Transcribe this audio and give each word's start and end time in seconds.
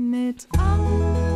Mit 0.00 0.48
Anke, 0.56 1.29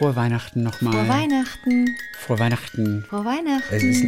Frohe 0.00 0.16
Weihnachten 0.16 0.62
nochmal. 0.62 0.94
Frohe 0.94 1.08
Weihnachten. 1.08 1.96
Frohe 2.18 2.38
Weihnachten. 2.38 3.04
Frohe 3.06 3.24
Weihnachten. 3.26 3.74
Es 3.74 3.82
ist, 3.82 4.06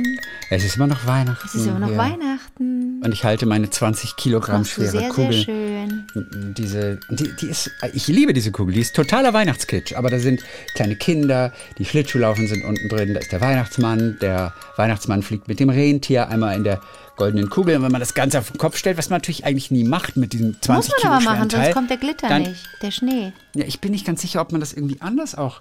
es 0.49 0.65
ist 0.65 0.77
immer 0.77 0.87
noch 0.87 1.07
Weihnachten. 1.07 1.47
Es 1.47 1.55
ist 1.55 1.67
immer 1.67 1.81
noch 1.81 1.89
hier. 1.89 1.99
Weihnachten. 1.99 3.03
Und 3.05 3.13
ich 3.13 3.25
halte 3.25 3.45
meine 3.45 3.69
20 3.69 4.17
Kilogramm 4.17 4.65
schwere 4.65 4.89
sehr, 4.89 5.09
Kugel. 5.11 5.35
sehr 5.35 5.45
schön. 5.45 6.55
Diese, 6.57 6.99
die, 7.11 7.37
die 7.37 7.47
ist, 7.47 7.73
ich 7.93 8.09
liebe 8.09 8.33
diese 8.33 8.53
Kugel, 8.53 8.73
die 8.73 8.81
ist 8.81 8.97
totaler 8.97 9.35
Weihnachtskitsch. 9.35 9.93
Aber 9.93 10.09
da 10.09 10.19
sind 10.19 10.43
kleine 10.73 10.97
Kinder, 10.97 11.53
die 11.77 11.85
Schlittschuhlaufen 11.85 12.49
sind 12.49 12.65
unten 12.65 12.89
drin. 12.89 13.13
Da 13.13 13.21
ist 13.21 13.31
der 13.31 13.43
Weihnachtsmann. 13.43 14.17
Der 14.23 14.55
Weihnachtsmann 14.79 15.23
fliegt 15.23 15.47
mit 15.47 15.61
dem 15.61 15.69
Rentier 15.69 16.27
einmal 16.31 16.57
in 16.57 16.65
der 16.65 16.81
goldenen 17.17 17.51
Kugel. 17.51 17.77
Und 17.77 17.83
wenn 17.83 17.93
man 17.93 18.01
das 18.01 18.15
Ganze 18.15 18.39
auf 18.39 18.51
den 18.51 18.57
Kopf 18.57 18.79
stellt, 18.79 18.97
was 18.97 19.11
man 19.11 19.19
natürlich 19.19 19.45
eigentlich 19.45 19.71
nie 19.71 19.85
macht 19.85 20.17
mit 20.17 20.33
diesem 20.33 20.57
20 20.59 20.69
Muss 20.69 20.89
man 20.89 20.97
Kilo 21.01 21.13
aber 21.13 21.37
machen, 21.37 21.49
Teil, 21.51 21.65
sonst 21.65 21.75
kommt 21.75 21.91
der 21.91 21.99
Glitter 21.99 22.29
dann, 22.31 22.43
nicht, 22.45 22.67
der 22.81 22.93
Schnee. 22.93 23.35
Ja, 23.55 23.67
ich 23.67 23.81
bin 23.81 23.91
nicht 23.91 24.07
ganz 24.07 24.23
sicher, 24.23 24.41
ob 24.41 24.53
man 24.53 24.61
das 24.63 24.73
irgendwie 24.73 24.97
anders 25.03 25.35
auch, 25.35 25.61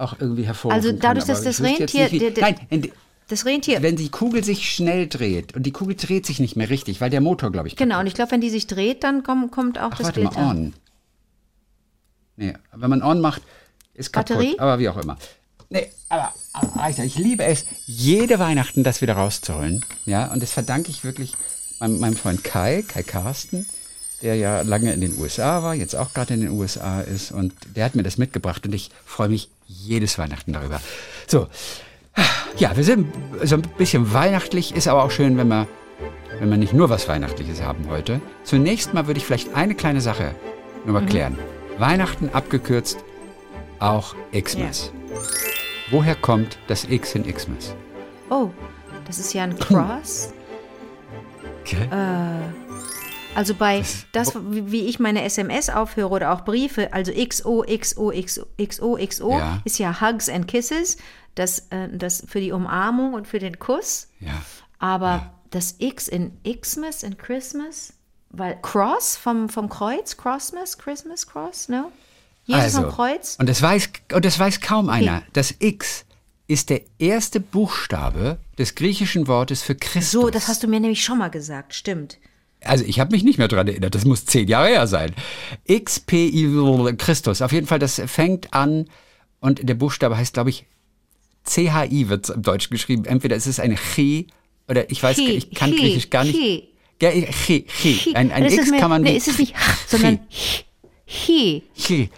auch 0.00 0.14
irgendwie 0.18 0.44
hervorrufen 0.44 0.76
Also 0.76 0.92
dadurch, 0.92 1.26
kann. 1.26 1.34
dass 1.34 1.42
das 1.44 1.60
Rentier- 1.60 2.08
nicht, 2.10 2.36
wie- 2.36 2.40
Nein, 2.40 2.56
in, 2.70 2.90
Das 3.28 3.44
Rentier. 3.46 3.82
wenn 3.82 3.96
die 3.96 4.08
Kugel 4.08 4.42
sich 4.42 4.70
schnell 4.70 5.06
dreht 5.06 5.54
und 5.54 5.62
die 5.64 5.70
Kugel 5.72 5.94
dreht 5.96 6.26
sich 6.26 6.40
nicht 6.40 6.56
mehr 6.56 6.68
richtig, 6.70 7.00
weil 7.00 7.10
der 7.10 7.20
Motor, 7.20 7.52
glaube 7.52 7.68
ich, 7.68 7.76
Genau, 7.76 8.00
und 8.00 8.06
ich 8.06 8.14
glaube, 8.14 8.32
wenn 8.32 8.40
die 8.40 8.50
sich 8.50 8.66
dreht, 8.66 9.04
dann 9.04 9.22
komm, 9.22 9.50
kommt 9.50 9.78
auch 9.78 9.90
Ach, 9.92 9.98
das 9.98 10.06
warte 10.06 10.20
Glitter. 10.20 10.40
mal, 10.40 10.50
on. 10.56 10.74
Nee, 12.36 12.54
wenn 12.74 12.90
man 12.90 13.02
on 13.02 13.20
macht, 13.20 13.42
ist 13.94 14.12
kaputt. 14.12 14.36
Batterie? 14.36 14.58
Aber 14.58 14.78
wie 14.78 14.88
auch 14.88 14.96
immer. 14.96 15.16
Nee, 15.68 15.86
aber, 16.08 16.32
aber 16.52 17.04
ich 17.04 17.16
liebe 17.16 17.44
es, 17.44 17.64
jede 17.86 18.38
Weihnachten 18.38 18.82
das 18.82 19.00
wieder 19.02 19.14
rauszuholen. 19.14 19.84
Ja, 20.06 20.32
und 20.32 20.42
das 20.42 20.50
verdanke 20.52 20.90
ich 20.90 21.04
wirklich 21.04 21.34
meinem, 21.78 22.00
meinem 22.00 22.16
Freund 22.16 22.42
Kai, 22.42 22.82
Kai 22.86 23.02
Carsten, 23.04 23.66
der 24.22 24.34
ja 24.36 24.62
lange 24.62 24.92
in 24.92 25.00
den 25.00 25.16
USA 25.18 25.62
war, 25.62 25.74
jetzt 25.74 25.94
auch 25.94 26.12
gerade 26.12 26.34
in 26.34 26.40
den 26.40 26.50
USA 26.50 27.02
ist. 27.02 27.30
Und 27.30 27.52
der 27.76 27.84
hat 27.84 27.94
mir 27.94 28.02
das 28.02 28.18
mitgebracht 28.18 28.66
und 28.66 28.74
ich 28.74 28.90
freue 29.04 29.28
mich 29.28 29.48
jedes 29.70 30.18
Weihnachten 30.18 30.52
darüber. 30.52 30.80
So, 31.26 31.46
ja, 32.58 32.76
wir 32.76 32.84
sind 32.84 33.06
so 33.42 33.56
ein 33.56 33.62
bisschen 33.78 34.12
weihnachtlich, 34.12 34.74
ist 34.74 34.88
aber 34.88 35.04
auch 35.04 35.10
schön, 35.10 35.36
wenn 35.36 35.48
wir, 35.48 35.66
wenn 36.38 36.50
wir 36.50 36.56
nicht 36.56 36.72
nur 36.72 36.90
was 36.90 37.08
Weihnachtliches 37.08 37.62
haben 37.62 37.88
heute. 37.88 38.20
Zunächst 38.44 38.94
mal 38.94 39.06
würde 39.06 39.18
ich 39.18 39.26
vielleicht 39.26 39.54
eine 39.54 39.74
kleine 39.74 40.00
Sache 40.00 40.34
nur 40.84 41.00
mal 41.00 41.06
klären. 41.06 41.38
Weihnachten 41.78 42.28
abgekürzt 42.30 42.98
auch 43.78 44.14
Xmas. 44.32 44.92
Woher 45.90 46.14
kommt 46.14 46.58
das 46.66 46.84
X 46.84 47.14
in 47.14 47.24
Xmas? 47.24 47.74
Oh, 48.28 48.50
das 49.06 49.18
ist 49.18 49.32
ja 49.32 49.44
ein 49.44 49.58
Cross. 49.58 50.32
Also 53.34 53.54
bei 53.54 53.84
das, 54.12 54.34
wie 54.50 54.86
ich 54.86 54.98
meine 54.98 55.22
SMS 55.22 55.70
aufhöre 55.70 56.10
oder 56.10 56.32
auch 56.32 56.44
Briefe, 56.44 56.92
also 56.92 57.12
XO, 57.12 57.64
XO, 57.64 58.10
XO, 58.12 58.46
XO, 58.60 58.98
XO, 58.98 59.30
Ja. 59.38 59.60
ist 59.64 59.78
ja 59.78 60.00
Hugs 60.00 60.28
and 60.28 60.48
Kisses, 60.48 60.96
das, 61.36 61.60
äh, 61.70 61.88
das 61.92 62.24
für 62.26 62.40
die 62.40 62.52
Umarmung 62.52 63.14
und 63.14 63.28
für 63.28 63.38
den 63.38 63.58
Kuss. 63.58 64.08
Ja. 64.18 64.42
Aber 64.78 65.32
das 65.50 65.76
X 65.78 66.08
in 66.08 66.32
Xmas, 66.44 67.02
in 67.02 67.16
Christmas, 67.18 67.92
weil 68.30 68.58
Cross 68.60 69.16
vom, 69.16 69.48
vom 69.48 69.68
Kreuz, 69.68 70.16
Crossmas, 70.16 70.76
Christmas, 70.78 71.26
Cross, 71.26 71.68
no? 71.68 71.92
Jesus 72.44 72.74
am 72.74 72.88
Kreuz. 72.90 73.36
Und 73.38 73.48
das 73.48 73.62
weiß, 73.62 73.90
und 74.12 74.24
das 74.24 74.38
weiß 74.38 74.60
kaum 74.60 74.88
einer. 74.88 75.22
Das 75.32 75.54
X 75.60 76.04
ist 76.48 76.68
der 76.70 76.80
erste 76.98 77.38
Buchstabe 77.38 78.38
des 78.58 78.74
griechischen 78.74 79.28
Wortes 79.28 79.62
für 79.62 79.76
Christus. 79.76 80.10
So, 80.10 80.30
das 80.30 80.48
hast 80.48 80.62
du 80.64 80.66
mir 80.68 80.80
nämlich 80.80 81.04
schon 81.04 81.18
mal 81.18 81.28
gesagt, 81.28 81.74
stimmt. 81.74 82.18
Also 82.62 82.84
ich 82.84 83.00
habe 83.00 83.12
mich 83.12 83.24
nicht 83.24 83.38
mehr 83.38 83.48
dran 83.48 83.66
erinnert, 83.68 83.94
das 83.94 84.04
muss 84.04 84.24
zehn 84.26 84.46
Jahre 84.48 84.68
her 84.68 84.86
sein. 84.86 85.14
XPI 85.66 86.94
Christus, 86.98 87.42
auf 87.42 87.52
jeden 87.52 87.66
Fall, 87.66 87.78
das 87.78 88.00
fängt 88.06 88.52
an 88.52 88.86
und 89.40 89.66
der 89.68 89.74
Buchstabe 89.74 90.16
heißt, 90.16 90.34
glaube 90.34 90.50
ich, 90.50 90.66
CHI 91.44 92.08
wird 92.08 92.28
im 92.28 92.42
Deutschen 92.42 92.70
geschrieben. 92.70 93.04
Entweder 93.06 93.36
ist 93.36 93.46
es 93.46 93.58
eine 93.60 93.76
Chi 93.76 94.26
oder 94.68 94.90
ich 94.90 95.02
weiß, 95.02 95.16
Chi, 95.16 95.30
ich 95.32 95.50
kann 95.52 95.70
Chi, 95.70 95.76
Griechisch 95.78 96.10
gar 96.10 96.24
nicht. 96.24 96.36
Chi. 96.38 96.68
Ja, 97.00 97.10
Chi, 97.10 97.62
Chi. 97.62 98.14
Ein, 98.14 98.30
ein 98.30 98.44
X 98.44 98.70
mir- 98.70 98.78
kann 98.78 98.90
man 98.90 99.02
nee, 99.02 99.12
wie- 99.12 99.16
ist 99.16 99.28
es 99.28 99.38
nicht, 99.38 99.54
sondern 99.86 100.20
Chi. 100.28 100.64
Chi, 101.06 101.62
Chi, 101.74 102.10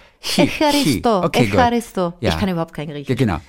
Echaristo, 0.43 1.21
Chi. 1.21 1.27
Okay. 1.27 1.45
Echaristo. 1.45 2.15
Ich 2.21 2.37
kann 2.37 2.49
überhaupt 2.49 2.75
kein 2.75 2.89
Griechisch. 2.89 3.09
Ja, 3.09 3.15
genau. 3.15 3.41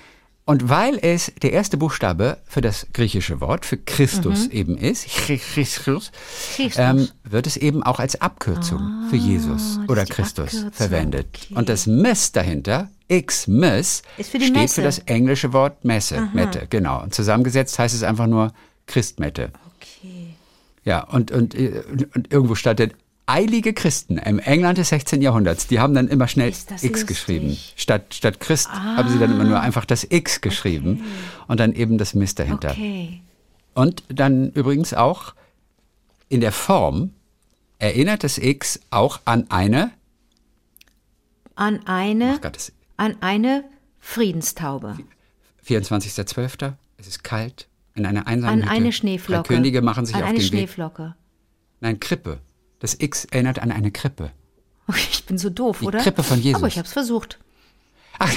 Und 0.45 0.67
weil 0.67 0.99
es 1.01 1.31
der 1.41 1.53
erste 1.53 1.77
Buchstabe 1.77 2.37
für 2.45 2.59
das 2.59 2.87
griechische 2.93 3.39
Wort, 3.39 3.65
für 3.65 3.77
Christus 3.77 4.47
eben 4.47 4.77
ist, 4.77 5.07
Christus, 5.07 6.11
Mhm. 6.57 6.71
Ähm, 6.75 7.09
wird 7.23 7.47
es 7.47 7.55
eben 7.57 7.81
auch 7.83 7.99
als 7.99 8.19
Abkürzung 8.19 9.07
für 9.09 9.15
Jesus 9.15 9.79
oder 9.87 10.01
Ah, 10.01 10.05
Christus 10.05 10.47
Abkürzung, 10.47 10.71
verwendet. 10.73 11.27
okay. 11.33 11.55
Und 11.55 11.69
das 11.69 11.87
Mess 11.87 12.33
dahinter, 12.33 12.89
die 14.39 14.45
steht 14.45 14.53
Messe. 14.53 14.75
für 14.75 14.81
das 14.81 14.99
englische 14.99 15.53
Wort 15.53 15.85
Messe, 15.85 16.27
Mette, 16.33 16.67
genau. 16.69 17.01
Und 17.03 17.13
zusammengesetzt 17.15 17.79
heißt 17.79 17.95
es 17.95 18.03
einfach 18.03 18.27
nur 18.27 18.51
Christmette. 18.85 19.51
Okay. 19.77 20.33
Ja, 20.83 21.03
und, 21.05 21.31
und, 21.31 21.55
äh, 21.55 21.83
und 22.15 22.31
irgendwo 22.33 22.55
stand 22.55 22.79
dann 22.81 22.91
eilige 23.25 23.73
Christen 23.73 24.17
im 24.17 24.39
England 24.39 24.77
des 24.77 24.89
16. 24.89 25.21
Jahrhunderts, 25.21 25.67
die 25.67 25.79
haben 25.79 25.93
dann 25.93 26.07
immer 26.07 26.27
schnell 26.27 26.49
X 26.49 26.69
lustig. 26.69 27.07
geschrieben. 27.07 27.57
Statt, 27.75 28.13
statt 28.13 28.39
Christ 28.39 28.69
haben 28.69 29.09
sie 29.09 29.19
dann 29.19 29.31
immer 29.31 29.45
nur 29.45 29.59
einfach 29.61 29.85
das 29.85 30.05
X 30.09 30.41
geschrieben 30.41 31.03
und 31.47 31.59
dann 31.59 31.73
eben 31.73 31.97
das 31.97 32.13
Mist 32.13 32.39
dahinter. 32.39 32.71
Okay. 32.71 33.21
Und 33.73 34.03
dann 34.09 34.51
übrigens 34.51 34.93
auch 34.93 35.33
in 36.29 36.41
der 36.41 36.51
Form 36.51 37.11
erinnert 37.79 38.23
das 38.23 38.37
X 38.37 38.79
auch 38.89 39.21
an 39.25 39.49
eine, 39.49 39.91
An 41.55 41.85
eine, 41.85 42.39
Gott, 42.41 42.71
an 42.97 43.15
eine 43.21 43.63
Friedenstaube. 43.99 44.97
24.12., 45.67 46.73
es 46.97 47.07
ist 47.07 47.23
kalt, 47.23 47.67
in 47.95 48.05
einer 48.05 48.27
einsamen 48.27 48.61
An 48.61 48.63
Hütte. 48.63 48.71
eine 48.71 48.91
Schneeflocke. 48.91 49.47
Drei 49.47 49.55
Könige 49.55 49.81
machen 49.81 50.05
sich 50.05 50.15
an 50.15 50.23
auf 50.23 50.29
eine 50.29 50.39
den 50.39 50.43
Weg. 50.43 50.47
Schneeflocke. 50.49 51.15
Nein, 51.79 51.99
Krippe. 51.99 52.39
Das 52.83 52.97
X 52.99 53.23
erinnert 53.31 53.59
an 53.59 53.71
eine 53.71 53.91
Krippe. 53.91 54.31
Ich 54.89 55.23
bin 55.25 55.37
so 55.37 55.49
doof, 55.49 55.77
Die 55.79 55.85
oder? 55.85 55.99
Krippe 55.99 56.21
von 56.21 56.37
Jesus. 56.41 56.57
Aber 56.61 56.67
ich 56.67 56.77
habe 56.77 56.85
es 56.85 56.91
versucht. 56.91 57.39
Ach, 58.19 58.29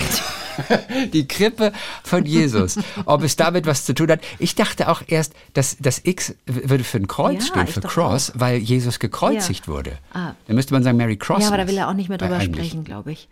die 1.12 1.26
Krippe 1.26 1.72
von 2.04 2.24
Jesus. 2.24 2.78
Ob 3.06 3.24
es 3.24 3.34
damit 3.34 3.66
was 3.66 3.84
zu 3.84 3.92
tun 3.92 4.08
hat? 4.08 4.20
Ich 4.38 4.54
dachte 4.54 4.88
auch 4.88 5.02
erst, 5.08 5.32
dass 5.54 5.76
das 5.80 6.00
X 6.04 6.36
würde 6.46 6.84
für 6.84 6.98
ein 6.98 7.08
Kreuz 7.08 7.48
Ja, 7.48 7.64
stehen, 7.64 7.66
für 7.66 7.80
Cross, 7.80 8.30
weil 8.36 8.58
Jesus 8.58 9.00
gekreuzigt 9.00 9.66
Ja. 9.66 9.72
wurde. 9.72 9.98
Ah. 10.12 10.34
Dann 10.46 10.54
müsste 10.54 10.74
man 10.74 10.84
sagen 10.84 10.96
Mary 10.96 11.16
Cross. 11.16 11.42
Ja, 11.42 11.48
aber 11.48 11.56
da 11.56 11.66
will 11.66 11.76
er 11.76 11.88
auch 11.88 11.94
nicht 11.94 12.08
mehr 12.08 12.18
drüber 12.18 12.40
sprechen, 12.40 12.84
glaube 12.84 13.10
ich. 13.10 13.28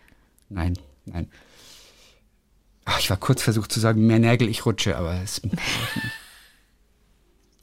Nein, 0.49 0.77
nein. 1.05 1.29
Ach, 2.83 2.99
ich 2.99 3.09
war 3.09 3.15
kurz 3.15 3.41
versucht 3.41 3.71
zu 3.71 3.79
sagen, 3.79 4.05
mehr 4.05 4.19
Nägel, 4.19 4.49
ich 4.49 4.65
rutsche, 4.65 4.97
aber 4.97 5.13
es 5.23 5.41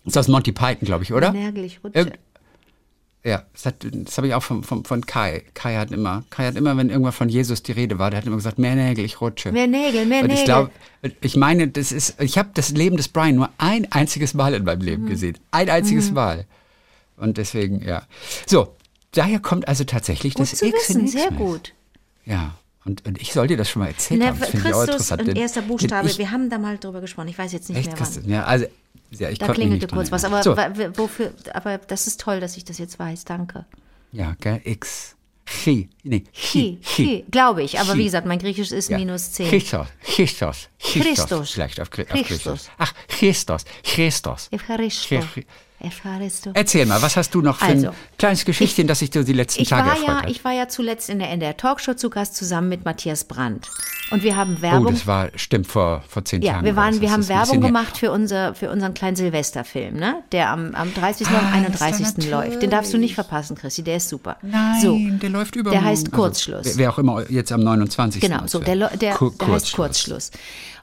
ist 0.07 0.17
aus 0.17 0.29
Monty 0.29 0.53
Python, 0.53 0.87
glaube 0.87 1.05
ich, 1.05 1.13
oder? 1.13 1.33
Närgel, 1.33 1.65
ich 1.65 1.85
rutsche. 1.85 1.99
Irgend- 1.99 2.19
Ja, 3.25 3.45
das, 3.53 3.67
hat- 3.67 3.87
das 3.89 4.17
habe 4.17 4.27
ich 4.27 4.35
auch 4.35 4.43
von, 4.43 4.65
von, 4.65 4.85
von 4.85 5.07
Kai. 5.07 5.45
Kai 5.55 5.77
hat 5.77 5.93
immer, 5.93 6.25
Kai 6.31 6.45
hat 6.47 6.57
immer, 6.57 6.77
wenn 6.77 6.91
irgendwann 6.91 7.13
von 7.13 7.29
Jesus 7.29 7.63
die 7.63 7.71
Rede 7.71 7.99
war, 8.01 8.11
der 8.11 8.19
hat 8.19 8.27
immer 8.27 8.35
gesagt, 8.37 8.59
mehr 8.59 8.75
Nägel, 8.75 9.05
ich 9.05 9.21
rutsche. 9.21 9.53
Mehr 9.53 9.69
Nägel, 9.69 10.07
mehr 10.07 10.25
Und 10.25 10.31
ich 10.31 10.41
Nägel. 10.41 10.45
glaube, 10.47 10.71
ich 11.21 11.37
meine, 11.37 11.69
das 11.69 11.93
ist, 11.93 12.21
ich 12.21 12.37
habe 12.37 12.51
das 12.55 12.71
Leben 12.71 12.97
des 12.97 13.07
Brian 13.09 13.37
nur 13.37 13.49
ein 13.59 13.87
einziges 13.93 14.35
Mal 14.35 14.55
in 14.55 14.65
meinem 14.65 14.81
Mhm. 14.81 14.85
Leben 14.85 15.07
gesehen. 15.07 15.39
Ein 15.53 15.71
einziges 15.71 16.11
Mal. 16.11 16.47
Und 17.17 17.39
deswegen, 17.39 17.81
ja. 17.87 18.03
So, 18.47 18.75
daher 19.13 19.39
kommt 19.39 19.69
also 19.69 19.85
tatsächlich 19.85 20.35
Gut 20.35 20.43
das 20.43 20.57
zu 20.59 20.67
X 20.67 20.91
in 20.91 21.03
wissen, 21.05 21.09
sehr 21.09 21.31
gut. 21.31 21.73
Ja. 22.25 22.57
Und, 22.85 23.07
und 23.07 23.21
ich 23.21 23.33
soll 23.33 23.47
dir 23.47 23.57
das 23.57 23.71
schon 23.71 23.81
mal 23.81 23.89
erzählt 23.89 24.21
Ne, 24.21 24.27
haben. 24.29 24.41
Das 24.41 24.51
Christus, 24.51 25.09
denn- 25.09 25.37
erster 25.37 25.63
Buchstabe. 25.63 26.09
Ich, 26.09 26.19
Wir 26.19 26.31
haben 26.33 26.51
da 26.51 26.59
mal 26.59 26.79
drüber 26.79 27.01
gesprochen. 27.01 27.29
Ich 27.29 27.39
weiß 27.39 27.53
jetzt 27.53 27.69
nicht 27.69 27.79
echt, 27.79 27.89
mehr 27.89 27.97
Christus, 27.97 28.25
wann. 28.25 28.31
ja, 28.31 28.45
also, 28.45 28.67
ja, 29.11 29.31
ich 29.31 29.39
Da 29.39 29.53
klingelte 29.53 29.87
kurz 29.87 30.11
was. 30.11 30.25
Aber 30.25 30.43
so, 30.43 30.57
wofür? 30.97 31.33
Aber 31.55 31.79
das 31.79 32.07
ist 32.07 32.21
toll, 32.21 32.41
dass 32.41 32.57
ich 32.57 32.65
das 32.65 32.79
jetzt 32.79 32.99
weiß. 32.99 33.25
Danke. 33.25 33.67
ja, 34.11 34.35
gell, 34.41 34.61
X. 34.65 35.15
Chi, 35.45 35.91
nee, 36.05 36.23
Chi, 36.33 36.79
Chi, 36.83 37.25
glaube 37.31 37.63
ich. 37.65 37.79
Aber 37.81 37.95
wie 37.97 38.05
gesagt, 38.05 38.27
mein 38.27 38.39
Griechisch 38.39 38.71
ist 38.71 38.89
Ja. 38.89 38.97
minus 38.99 39.33
10. 39.33 39.49
Christus, 39.51 39.87
Christus, 40.05 40.69
Christus. 40.79 41.03
Christus. 41.29 41.51
Vielleicht 41.51 41.81
auf, 41.81 41.89
auf 41.89 41.95
Christus. 41.95 42.43
Griechisch. 42.45 42.71
Ach, 42.79 42.95
Christus, 43.09 43.65
Christus. 43.83 44.49
Evcharisto. 44.53 45.17
Erfahrst 45.83 46.47
du. 46.47 46.51
Erzähl 46.55 46.87
mal, 46.87 47.03
was 47.03 47.17
hast 47.17 47.35
du 47.35 47.41
noch 47.43 47.59
für 47.59 47.65
Also, 47.67 47.89
ein 47.89 47.95
kleines 48.19 48.45
Geschichtchen, 48.45 48.87
das 48.87 49.01
sich 49.01 49.11
so 49.13 49.23
die 49.25 49.33
letzten 49.33 49.63
Ich 49.63 49.69
Tage 49.69 49.89
war, 49.91 49.97
ja, 49.99 50.23
hat? 50.23 50.31
ich 50.31 50.45
war 50.45 50.53
ja 50.53 50.69
zuletzt 50.69 51.11
in 51.11 51.19
der 51.19 51.31
NDR 51.31 51.57
Talkshow 51.57 51.95
zu 51.95 52.09
Gast 52.09 52.37
zusammen 52.37 52.69
mit 52.69 52.85
Matthias 52.85 53.25
Brandt. 53.25 53.69
Und 54.13 54.23
wir 54.23 54.37
haben 54.37 54.57
oh, 54.59 54.63
Werbung. 54.63 54.93
das 54.93 55.07
war, 55.07 55.31
stimmt, 55.37 55.67
vor, 55.67 56.03
vor 56.07 56.25
zehn 56.25 56.43
ja, 56.43 56.53
Tagen. 56.53 56.67
wir, 56.67 56.77
war 56.77 56.85
waren, 56.85 57.01
wir 57.01 57.11
haben 57.11 57.27
Werbung 57.29 57.61
gemacht 57.61 57.97
für, 57.97 58.11
unser, 58.13 58.55
für 58.55 58.71
unseren 58.71 58.93
kleinen 58.95 59.17
Silvesterfilm, 59.17 59.97
ne? 59.97 60.23
der 60.33 60.51
am, 60.51 60.75
am 60.75 60.93
30. 60.95 61.27
und 61.27 61.35
Ah, 61.35 61.39
am 61.39 61.65
das 61.73 61.81
31. 61.83 62.07
ist 62.07 62.23
ja 62.25 62.31
läuft. 62.41 62.63
Den 62.63 62.71
darfst 62.71 62.93
du 62.93 62.99
nicht 62.99 63.15
verpassen, 63.15 63.57
Christi, 63.57 63.83
der 63.83 63.97
ist 63.97 64.09
super. 64.09 64.37
Nein, 64.43 64.81
so, 64.83 64.99
der 64.99 65.31
läuft 65.31 65.57
über. 65.57 65.71
Der 65.71 65.83
heißt 65.83 66.13
Kurzschluss. 66.13 66.65
wer, 66.65 66.77
wer 66.77 66.91
auch 66.93 66.99
immer 66.99 67.29
jetzt 67.31 67.51
am 67.53 67.61
29. 67.65 68.21
Genau, 68.21 68.47
so, 68.47 68.59
der, 68.61 68.77
der, 68.97 69.15
Kur- 69.15 69.33
der 69.41 69.49
heißt 69.49 69.73
Kurzschluss. 69.73 70.31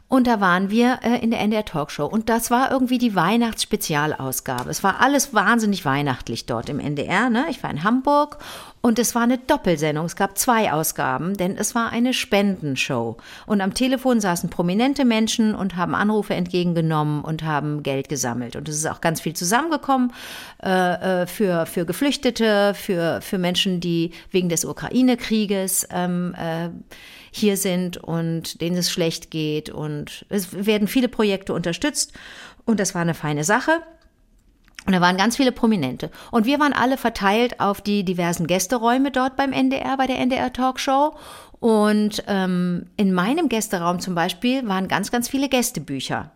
Und 0.09 0.25
da 0.25 0.41
waren 0.41 0.71
wir 0.71 0.99
äh, 1.03 1.23
in 1.23 1.29
der 1.29 1.39
NDR 1.39 1.65
Talkshow. 1.65 2.05
Und 2.05 2.29
das 2.29 2.49
war 2.49 2.71
irgendwie 2.71 2.97
die 2.97 3.13
Weihnachtsspezialausgabe. 3.13 4.71
Es 4.71 4.83
war 4.83 5.01
alles 5.01 5.35
wahnsinnig 5.35 5.85
weihnachtlich 5.85 6.47
dort 6.47 6.67
im 6.67 6.79
NDR. 6.79 7.29
Ne? 7.29 7.45
Ich 7.51 7.61
war 7.61 7.69
in 7.69 7.83
Hamburg 7.83 8.39
und 8.81 8.97
es 8.97 9.13
war 9.13 9.21
eine 9.21 9.37
Doppelsendung. 9.37 10.07
Es 10.07 10.15
gab 10.15 10.35
zwei 10.35 10.73
Ausgaben, 10.73 11.37
denn 11.37 11.55
es 11.57 11.75
war 11.75 11.91
eine 11.91 12.15
Spendenshow. 12.15 13.17
Und 13.45 13.61
am 13.61 13.75
Telefon 13.75 14.19
saßen 14.19 14.49
prominente 14.49 15.05
Menschen 15.05 15.53
und 15.53 15.75
haben 15.75 15.93
Anrufe 15.93 16.33
entgegengenommen 16.33 17.23
und 17.23 17.43
haben 17.43 17.83
Geld 17.83 18.09
gesammelt. 18.09 18.55
Und 18.55 18.67
es 18.67 18.77
ist 18.77 18.89
auch 18.89 19.01
ganz 19.01 19.21
viel 19.21 19.35
zusammengekommen 19.35 20.11
äh, 20.63 21.21
äh, 21.21 21.27
für, 21.27 21.67
für 21.67 21.85
Geflüchtete, 21.85 22.73
für, 22.73 23.21
für 23.21 23.37
Menschen, 23.37 23.79
die 23.79 24.11
wegen 24.31 24.49
des 24.49 24.65
Ukraine-Krieges 24.65 25.87
ähm, 25.91 26.33
äh, 26.35 26.69
hier 27.31 27.57
sind 27.57 27.97
und 27.97 28.61
denen 28.61 28.77
es 28.77 28.91
schlecht 28.91 29.31
geht. 29.31 29.69
Und 29.69 30.25
es 30.29 30.65
werden 30.65 30.87
viele 30.87 31.09
Projekte 31.09 31.53
unterstützt. 31.53 32.13
Und 32.65 32.79
das 32.79 32.93
war 32.93 33.01
eine 33.01 33.13
feine 33.13 33.43
Sache. 33.43 33.81
Und 34.85 34.93
da 34.93 35.01
waren 35.01 35.17
ganz 35.17 35.35
viele 35.35 35.51
Prominente. 35.51 36.09
Und 36.31 36.45
wir 36.45 36.59
waren 36.59 36.73
alle 36.73 36.97
verteilt 36.97 37.59
auf 37.59 37.81
die 37.81 38.03
diversen 38.03 38.47
Gästeräume 38.47 39.11
dort 39.11 39.35
beim 39.35 39.51
NDR, 39.51 39.97
bei 39.97 40.07
der 40.07 40.19
NDR 40.19 40.51
Talkshow. 40.51 41.15
Und 41.59 42.23
ähm, 42.27 42.87
in 42.95 43.13
meinem 43.13 43.49
Gästeraum 43.49 43.99
zum 43.99 44.15
Beispiel 44.15 44.67
waren 44.67 44.87
ganz, 44.87 45.11
ganz 45.11 45.27
viele 45.27 45.49
Gästebücher. 45.49 46.31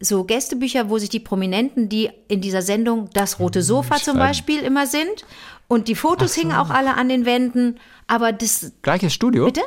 So 0.00 0.24
Gästebücher, 0.24 0.90
wo 0.90 0.98
sich 0.98 1.08
die 1.08 1.20
Prominenten, 1.20 1.88
die 1.88 2.10
in 2.28 2.40
dieser 2.40 2.62
Sendung 2.62 3.08
das 3.14 3.40
rote 3.40 3.62
Sofa 3.62 3.96
zum. 3.96 4.18
Beispiel 4.18 4.60
immer 4.60 4.86
sind. 4.86 5.24
Und 5.68 5.88
die 5.88 5.94
Fotos 5.94 6.34
hingen 6.34 6.52
auch 6.52 6.70
alle 6.70 6.94
an 6.96 7.08
den 7.08 7.24
Wänden. 7.24 7.78
Aber 8.06 8.32
das, 8.32 8.72
Gleiches 8.82 9.12
Studio? 9.14 9.46
bitte? 9.46 9.62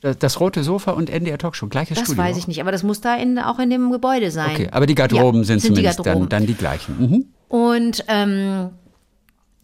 Das, 0.00 0.18
das 0.18 0.40
rote 0.40 0.62
Sofa 0.62 0.92
und 0.92 1.10
NDR 1.10 1.38
Talkshow, 1.38 1.66
gleiches 1.68 1.96
Das 1.98 2.06
Studio. 2.06 2.22
weiß 2.22 2.36
ich 2.36 2.46
nicht, 2.46 2.60
aber 2.60 2.70
das 2.70 2.82
muss 2.82 3.00
da 3.00 3.16
in, 3.16 3.38
auch 3.38 3.58
in 3.58 3.70
dem 3.70 3.90
Gebäude 3.90 4.30
sein. 4.30 4.50
Okay, 4.52 4.68
aber 4.70 4.86
die 4.86 4.94
Garderoben 4.94 5.40
Ja, 5.40 5.46
sind, 5.46 5.62
die 5.62 5.68
zumindest 5.68 5.98
Garderoben. 5.98 6.28
Dann, 6.28 6.40
dann 6.40 6.46
die 6.46 6.54
gleichen. 6.54 6.96
Mhm. 6.98 7.26
Und 7.48 8.04
ähm, 8.08 8.70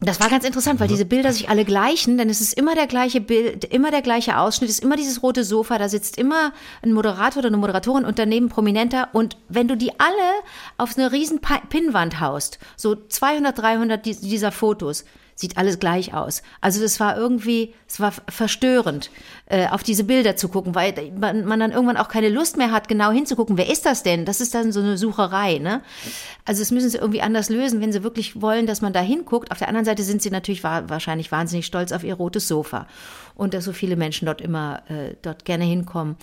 das 0.00 0.18
war 0.20 0.28
ganz 0.30 0.44
interessant, 0.44 0.80
weil 0.80 0.88
diese 0.88 1.04
Bilder 1.04 1.32
sich 1.32 1.48
alle 1.48 1.64
gleichen, 1.64 2.18
denn 2.18 2.28
es 2.28 2.40
ist 2.40 2.54
immer 2.54 2.74
der 2.74 2.88
gleiche 2.88 3.20
Bild, 3.20 3.64
immer 3.66 3.92
der 3.92 4.02
gleiche 4.02 4.36
Ausschnitt, 4.38 4.68
es 4.68 4.78
ist 4.78 4.84
immer 4.84 4.96
dieses 4.96 5.22
rote 5.22 5.44
Sofa, 5.44 5.78
da 5.78 5.88
sitzt 5.88 6.18
immer 6.18 6.52
ein 6.82 6.92
Moderator 6.92 7.38
oder 7.38 7.48
eine 7.48 7.56
Moderatorin 7.58 8.04
und 8.04 8.18
daneben 8.18 8.48
Prominenter. 8.48 9.10
Und 9.12 9.36
wenn 9.48 9.68
du 9.68 9.76
die 9.76 9.92
alle 10.00 10.32
auf 10.76 10.96
eine 10.98 11.12
riesen 11.12 11.40
Pinnwand 11.68 12.18
haust, 12.20 12.58
so 12.76 12.96
200, 12.96 13.56
300 13.56 14.04
dies- 14.04 14.20
dieser 14.20 14.50
Fotos, 14.50 15.04
sieht 15.34 15.56
alles 15.56 15.78
gleich 15.78 16.14
aus. 16.14 16.42
Also 16.60 16.80
das 16.80 17.00
war 17.00 17.16
irgendwie, 17.16 17.74
es 17.88 18.00
war 18.00 18.12
verstörend, 18.28 19.10
äh, 19.46 19.68
auf 19.68 19.82
diese 19.82 20.04
Bilder 20.04 20.36
zu 20.36 20.48
gucken, 20.48 20.74
weil 20.74 21.12
man, 21.18 21.44
man 21.44 21.60
dann 21.60 21.72
irgendwann 21.72 21.96
auch 21.96 22.08
keine 22.08 22.28
Lust 22.28 22.56
mehr 22.56 22.70
hat, 22.70 22.88
genau 22.88 23.10
hinzugucken, 23.10 23.56
wer 23.56 23.70
ist 23.70 23.86
das 23.86 24.02
denn? 24.02 24.24
Das 24.24 24.40
ist 24.40 24.54
dann 24.54 24.72
so 24.72 24.80
eine 24.80 24.98
Sucherei, 24.98 25.58
ne? 25.58 25.82
Also 26.44 26.60
das 26.60 26.70
müssen 26.70 26.90
sie 26.90 26.98
irgendwie 26.98 27.22
anders 27.22 27.48
lösen, 27.48 27.80
wenn 27.80 27.92
sie 27.92 28.02
wirklich 28.02 28.40
wollen, 28.40 28.66
dass 28.66 28.82
man 28.82 28.92
da 28.92 29.00
hinguckt. 29.00 29.50
Auf 29.50 29.58
der 29.58 29.68
anderen 29.68 29.84
Seite 29.84 30.02
sind 30.02 30.22
sie 30.22 30.30
natürlich 30.30 30.64
wa 30.64 30.84
wahrscheinlich 30.88 31.30
wahnsinnig 31.32 31.66
stolz 31.66 31.92
auf 31.92 32.04
ihr 32.04 32.14
rotes 32.14 32.48
Sofa 32.48 32.86
und 33.34 33.54
dass 33.54 33.64
so 33.64 33.72
viele 33.72 33.96
Menschen 33.96 34.26
dort 34.26 34.40
immer 34.40 34.82
äh, 34.88 35.14
dort 35.22 35.44
gerne 35.44 35.64
hinkommen. 35.64 36.16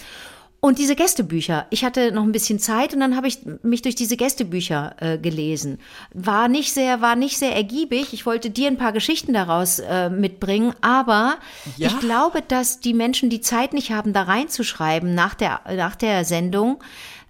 Und 0.61 0.77
diese 0.77 0.95
Gästebücher, 0.95 1.67
ich 1.69 1.85
hatte 1.85 2.11
noch 2.11 2.23
ein 2.23 2.33
bisschen 2.33 2.59
Zeit 2.59 2.93
und 2.93 2.99
dann 2.99 3.15
habe 3.15 3.27
ich 3.27 3.39
mich 3.63 3.81
durch 3.81 3.95
diese 3.95 4.17
Gästebücher 4.17 4.95
äh, 4.99 5.17
gelesen. 5.17 5.79
War 6.13 6.49
nicht 6.49 6.73
sehr, 6.73 6.99
war 6.99 7.15
nicht 7.15 7.37
sehr 7.37 7.55
ergiebig. 7.55 8.11
Ich 8.11 8.25
wollte 8.25 8.49
dir 8.49 8.67
ein 8.67 8.77
paar 8.77 8.91
Geschichten 8.91 9.31
daraus 9.33 9.79
äh, 9.79 10.09
mitbringen, 10.09 10.73
aber 10.81 11.37
Ja? 11.77 11.87
ich 11.87 11.99
glaube, 11.99 12.41
dass 12.45 12.81
die 12.81 12.93
Menschen 12.93 13.29
die 13.29 13.39
Zeit 13.39 13.73
nicht 13.73 13.91
haben, 13.91 14.11
da 14.11 14.23
reinzuschreiben 14.23 15.15
nach 15.15 15.33
der, 15.33 15.61
nach 15.77 15.95
der 15.95 16.25
Sendung. 16.25 16.83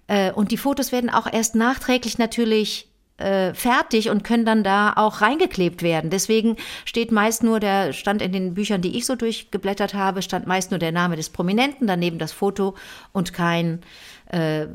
Äh, 0.08 0.32
und 0.32 0.50
die 0.50 0.56
Fotos 0.56 0.90
werden 0.90 1.08
auch 1.08 1.32
erst 1.32 1.54
nachträglich 1.54 2.18
natürlich 2.18 2.89
äh, 3.20 3.54
fertig 3.54 4.10
und 4.10 4.24
können 4.24 4.44
dann 4.44 4.64
da 4.64 4.94
auch 4.96 5.20
reingeklebt 5.20 5.82
werden. 5.82 6.10
Deswegen 6.10 6.56
steht 6.84 7.12
meist 7.12 7.42
nur 7.42 7.60
der, 7.60 7.92
stand 7.92 8.22
in 8.22 8.32
den 8.32 8.54
Büchern, 8.54 8.82
die 8.82 8.96
ich 8.96 9.06
so 9.06 9.14
durchgeblättert 9.14 9.94
habe, 9.94 10.22
stand 10.22 10.46
meist 10.46 10.70
nur 10.70 10.78
der 10.78 10.92
Name 10.92 11.16
des 11.16 11.30
Prominenten, 11.30 11.86
daneben 11.86 12.18
das 12.18 12.32
Foto 12.32 12.74
und 13.12 13.32
kein, 13.32 13.80
äh, 14.26 14.66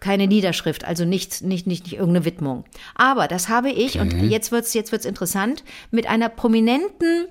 keine 0.00 0.26
Niederschrift, 0.26 0.84
also 0.84 1.04
nicht, 1.04 1.42
nicht, 1.42 1.66
nicht, 1.66 1.84
nicht 1.84 1.94
irgendeine 1.94 2.24
Widmung. 2.24 2.64
Aber 2.94 3.28
das 3.28 3.48
habe 3.48 3.70
ich, 3.70 3.98
und 3.98 4.12
jetzt 4.28 4.50
wird's, 4.52 4.74
jetzt 4.74 4.92
wird's 4.92 5.04
interessant, 5.04 5.64
mit 5.90 6.08
einer 6.08 6.28
prominenten 6.28 7.28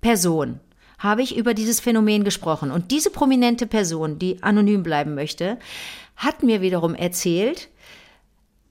Person 0.00 0.60
habe 0.98 1.22
ich 1.22 1.36
über 1.36 1.54
dieses 1.54 1.80
Phänomen 1.80 2.24
gesprochen. 2.24 2.70
Und 2.70 2.90
diese 2.90 3.10
prominente 3.10 3.66
Person, 3.66 4.18
die 4.18 4.42
anonym 4.42 4.82
bleiben 4.82 5.14
möchte, 5.14 5.58
hat 6.16 6.42
mir 6.42 6.60
wiederum 6.60 6.94
erzählt, 6.94 7.68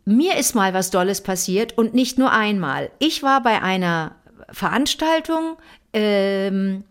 mir 0.05 0.37
ist 0.37 0.55
mal 0.55 0.73
was 0.73 0.91
Dolles 0.91 1.21
passiert 1.21 1.77
und 1.77 1.93
nicht 1.93 2.17
nur 2.17 2.31
einmal. 2.31 2.91
Ich 2.99 3.23
war 3.23 3.41
bei 3.41 3.61
einer 3.61 4.15
Veranstaltung, 4.51 5.57
ähm, 5.93 6.83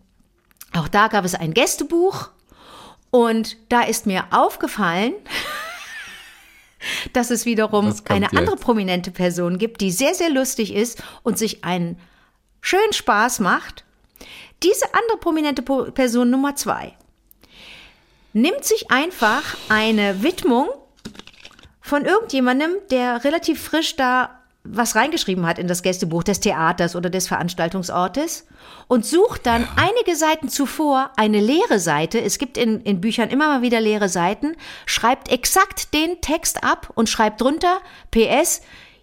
auch 0.75 0.87
da 0.87 1.07
gab 1.07 1.23
es 1.25 1.35
ein 1.35 1.53
Gästebuch 1.53 2.29
und 3.11 3.57
da 3.69 3.81
ist 3.81 4.07
mir 4.07 4.25
aufgefallen, 4.31 5.13
dass 7.13 7.29
es 7.29 7.45
wiederum 7.45 7.93
eine 8.09 8.25
jetzt? 8.25 8.37
andere 8.37 8.55
prominente 8.55 9.11
Person 9.11 9.57
gibt, 9.57 9.81
die 9.81 9.91
sehr, 9.91 10.15
sehr 10.15 10.29
lustig 10.29 10.73
ist 10.73 11.03
und 11.21 11.37
sich 11.37 11.63
einen 11.63 11.99
schönen 12.61 12.93
Spaß 12.93 13.39
macht. 13.39 13.83
Diese 14.63 14.93
andere 14.93 15.17
prominente 15.17 15.61
Person 15.61 16.29
Nummer 16.29 16.55
zwei 16.55 16.93
nimmt 18.33 18.65
sich 18.65 18.89
einfach 18.89 19.57
eine 19.69 20.23
Widmung 20.23 20.69
von 21.83 22.05
irgendjemandem, 22.05 22.71
der 22.89 23.23
relativ 23.25 23.61
frisch 23.61 23.97
da 23.97 24.39
was 24.63 24.95
reingeschrieben 24.95 25.45
hat 25.45 25.59
in 25.59 25.67
das 25.67 25.83
Gästebuch 25.83 26.23
des 26.23 26.39
Theaters 26.39 26.95
oder 26.95 27.09
des 27.09 27.27
Veranstaltungsortes 27.27 28.47
und 28.87 29.05
sucht 29.05 29.45
dann 29.45 29.67
einige 29.75 30.15
Seiten 30.15 30.47
zuvor 30.47 31.11
eine 31.17 31.41
leere 31.41 31.79
Seite. 31.79 32.21
Es 32.21 32.37
gibt 32.37 32.57
in, 32.57 32.79
in 32.81 33.01
Büchern 33.01 33.29
immer 33.29 33.49
mal 33.49 33.61
wieder 33.61 33.81
leere 33.81 34.07
Seiten, 34.07 34.55
schreibt 34.85 35.29
exakt 35.29 35.93
den 35.93 36.21
Text 36.21 36.63
ab 36.63 36.91
und 36.95 37.09
schreibt 37.09 37.41
drunter 37.41 37.81
PS. 38.11 38.61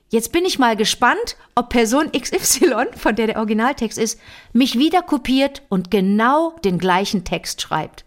Jetzt 0.09 0.33
bin 0.33 0.47
ich 0.47 0.59
mal 0.59 0.76
gespannt, 0.76 1.37
ob 1.55 1.69
Person 1.69 2.11
XY, 2.12 2.87
von 2.97 3.14
der 3.14 3.26
der 3.26 3.37
Originaltext 3.37 3.99
ist, 3.99 4.19
mich 4.55 4.78
wieder 4.78 5.02
kopiert 5.02 5.61
und 5.69 5.90
genau 5.90 6.55
den 6.64 6.78
gleichen 6.78 7.25
Text 7.25 7.61
schreibt. 7.61 8.07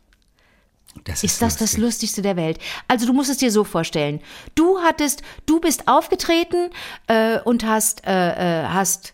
Das 1.03 1.23
Ist 1.23 1.41
das 1.41 1.57
das 1.57 1.71
lustig. 1.71 1.83
Lustigste 1.83 2.21
der 2.21 2.35
Welt? 2.35 2.59
Also 2.87 3.05
du 3.05 3.13
musst 3.13 3.29
es 3.29 3.37
dir 3.37 3.51
so 3.51 3.63
vorstellen. 3.63 4.21
Du 4.55 4.79
hattest, 4.79 5.21
du 5.45 5.59
bist 5.59 5.87
aufgetreten 5.87 6.69
äh, 7.07 7.39
und 7.39 7.65
hast, 7.65 8.05
äh, 8.05 8.61
äh, 8.61 8.67
hast, 8.67 9.13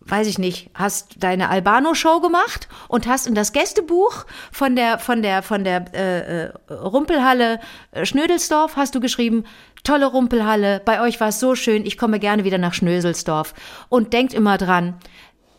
weiß 0.00 0.26
ich 0.26 0.38
nicht, 0.38 0.70
hast 0.74 1.16
deine 1.18 1.50
Albano-Show 1.50 2.20
gemacht 2.20 2.68
und 2.88 3.06
hast 3.06 3.26
in 3.26 3.34
das 3.34 3.52
Gästebuch 3.52 4.24
von 4.50 4.76
der, 4.76 4.98
von 4.98 5.22
der, 5.22 5.42
von 5.42 5.62
der 5.62 5.84
äh, 5.94 6.44
äh, 6.46 6.52
Rumpelhalle 6.72 7.60
äh, 7.92 8.04
Schnödelsdorf 8.04 8.76
hast 8.76 8.94
du 8.94 9.00
geschrieben, 9.00 9.44
tolle 9.84 10.06
Rumpelhalle, 10.06 10.80
bei 10.84 11.00
euch 11.00 11.20
war 11.20 11.28
es 11.28 11.38
so 11.38 11.54
schön, 11.54 11.86
ich 11.86 11.96
komme 11.98 12.18
gerne 12.18 12.44
wieder 12.44 12.58
nach 12.58 12.74
Schnöselsdorf. 12.74 13.54
Und 13.88 14.12
denkt 14.12 14.34
immer 14.34 14.58
dran, 14.58 14.98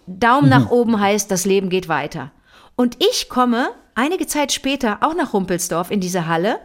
Daumen 0.07 0.49
nach 0.49 0.69
oben 0.69 0.99
heißt, 0.99 1.31
das 1.31 1.45
Leben 1.45 1.69
geht 1.69 1.87
weiter. 1.87 2.31
Und 2.75 2.98
ich 3.00 3.29
komme 3.29 3.70
einige 3.96 4.27
Zeit 4.27 4.51
später 4.51 5.00
auch 5.01 5.15
nach 5.15 5.34
Rumpelsdorf 5.34 5.91
in 5.91 6.01
diese 6.01 6.27
Halle, 6.27 6.60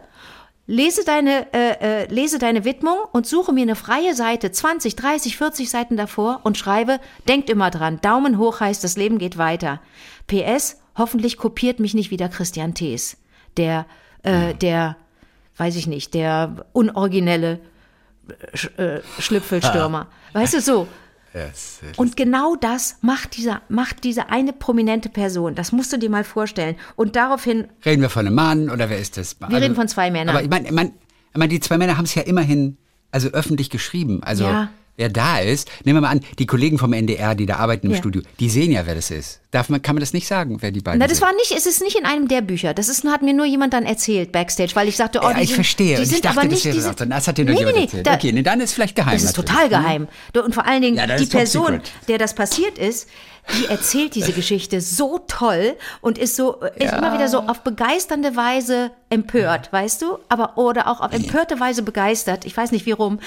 lese 0.67 1.03
deine, 1.03 1.51
äh, 1.53 2.03
äh, 2.03 2.13
lese 2.13 2.39
deine 2.39 2.65
Widmung 2.65 2.97
und 3.11 3.25
suche 3.25 3.53
mir 3.53 3.63
eine 3.63 3.75
freie 3.75 4.15
Seite, 4.15 4.51
20, 4.51 4.95
30, 4.95 5.37
40 5.37 5.69
Seiten 5.69 5.97
davor 5.97 6.41
und 6.43 6.57
schreibe, 6.57 6.99
denkt 7.27 7.49
immer 7.49 7.71
dran, 7.71 7.99
Daumen 8.01 8.37
hoch 8.37 8.59
heißt, 8.59 8.83
das 8.83 8.97
Leben 8.97 9.17
geht 9.17 9.37
weiter. 9.37 9.81
PS, 10.27 10.79
hoffentlich 10.97 11.37
kopiert 11.37 11.79
mich 11.79 11.93
nicht 11.93 12.11
wieder 12.11 12.29
Christian 12.29 12.73
Thees, 12.73 13.17
der, 13.57 13.85
äh, 14.23 14.53
der, 14.53 14.97
weiß 15.57 15.75
ich 15.75 15.87
nicht, 15.87 16.13
der 16.13 16.65
unoriginelle 16.73 17.59
Sch 18.53 18.69
äh, 18.77 19.01
Schlüpfelstürmer. 19.19 20.07
Weißt 20.33 20.53
du 20.53 20.61
so? 20.61 20.87
Yes, 21.33 21.79
yes. 21.81 21.97
Und 21.97 22.17
genau 22.17 22.55
das 22.55 22.97
macht 23.01 23.37
dieser, 23.37 23.61
macht 23.69 24.03
diese 24.03 24.29
eine 24.29 24.51
prominente 24.51 25.07
Person. 25.09 25.55
Das 25.55 25.71
musst 25.71 25.93
du 25.93 25.97
dir 25.97 26.09
mal 26.09 26.23
vorstellen. 26.23 26.75
Und 26.95 27.15
daraufhin, 27.15 27.67
Reden 27.85 28.01
wir 28.01 28.09
von 28.09 28.27
einem 28.27 28.35
Mann 28.35 28.69
oder 28.69 28.89
wer 28.89 28.99
ist 28.99 29.17
das? 29.17 29.37
Wir 29.39 29.61
reden 29.61 29.75
von 29.75 29.87
zwei 29.87 30.11
Männern. 30.11 30.35
Aber 30.35 30.43
ich 30.43 30.49
meine, 30.49 30.67
ich 30.67 30.73
mein, 30.73 30.87
ich 30.87 31.37
mein, 31.37 31.49
die 31.49 31.59
zwei 31.61 31.77
Männer 31.77 31.97
haben 31.97 32.03
es 32.05 32.15
ja 32.15 32.23
immerhin 32.23 32.77
also 33.11 33.29
öffentlich 33.29 33.69
geschrieben. 33.69 34.21
Also 34.23 34.43
Ja. 34.43 34.69
Wer 34.97 35.09
da 35.09 35.39
ist, 35.39 35.69
nehmen 35.83 35.97
wir 35.97 36.01
mal 36.01 36.09
an, 36.09 36.21
die 36.39 36.45
Kollegen 36.45 36.77
vom 36.77 36.93
NDR, 36.93 37.35
die 37.35 37.45
da 37.45 37.55
arbeiten 37.57 37.87
im 37.87 37.93
Ja. 37.93 37.97
Studio, 37.97 38.21
die 38.39 38.49
sehen 38.49 38.71
ja, 38.71 38.85
wer 38.85 38.95
das 38.95 39.11
ist. 39.11 39.39
Darf 39.51 39.69
man, 39.69 39.81
kann 39.81 39.95
man 39.95 39.99
das 40.01 40.13
nicht 40.13 40.27
sagen, 40.27 40.57
wer 40.61 40.71
die 40.71 40.79
beiden 40.79 40.99
Na, 40.99 41.07
das 41.07 41.17
sind? 41.17 41.27
war 41.27 41.33
nicht, 41.35 41.51
es 41.51 41.65
ist 41.65 41.81
nicht 41.81 41.97
in 41.97 42.05
einem 42.05 42.27
der 42.27 42.41
Bücher. 42.41 42.73
Das 42.73 42.87
ist, 42.87 43.03
hat 43.05 43.21
mir 43.21 43.33
nur 43.33 43.45
jemand 43.45 43.73
dann 43.73 43.85
erzählt, 43.85 44.31
Backstage, 44.31 44.71
weil 44.75 44.87
ich 44.87 44.95
sagte, 44.95 45.19
oh, 45.21 45.27
ja, 45.29 45.33
die 45.33 45.41
ich 45.41 45.47
sind, 45.49 45.55
verstehe. 45.55 45.95
Die 45.95 46.01
Und 46.01 46.05
sind 46.05 46.15
ich 46.15 46.21
dachte, 46.21 46.39
aber 46.39 46.47
das 46.47 46.53
nicht, 46.53 46.65
wäre 46.65 46.75
die 46.77 46.83
das 46.83 46.97
sind. 46.97 47.09
Das 47.09 47.27
hat 47.27 47.37
dir 47.37 47.45
nur 47.45 47.53
nee, 47.55 47.59
jemand 47.59 47.75
nee, 47.77 47.83
erzählt. 47.83 48.07
da- 48.07 48.13
okay, 48.13 48.31
nee, 48.31 48.43
dann 48.43 48.61
ist 48.61 48.73
vielleicht 48.73 48.95
geheim. 48.95 49.13
Das 49.13 49.23
ist 49.23 49.35
natürlich. 49.37 49.49
total 49.51 49.69
geheim. 49.69 50.07
Und 50.41 50.53
vor 50.55 50.65
allen 50.65 50.81
Dingen, 50.81 50.97
Ja, 50.97 51.07
das 51.07 51.21
die 51.21 51.27
Person, 51.27 51.81
der 52.07 52.17
das 52.17 52.33
passiert 52.35 52.77
ist, 52.77 53.09
die 53.57 53.65
erzählt 53.65 54.15
diese 54.15 54.33
Geschichte 54.33 54.81
so 54.81 55.19
toll 55.27 55.75
und 56.01 56.17
ist 56.17 56.35
so, 56.35 56.61
ist 56.75 56.93
immer 56.93 57.13
wieder 57.13 57.27
so 57.27 57.39
auf 57.39 57.61
begeisternde 57.61 58.35
Weise 58.35 58.91
empört, 59.09 59.71
weißt 59.73 60.01
du? 60.01 60.17
Aber, 60.29 60.57
oder 60.57 60.87
auch 60.87 61.01
auf 61.01 61.11
empörte 61.13 61.59
Weise 61.59 61.83
begeistert. 61.83 62.45
Ich 62.45 62.55
weiß 62.55 62.71
nicht 62.71 62.85
wie 62.85 62.91
rum. 62.91 63.19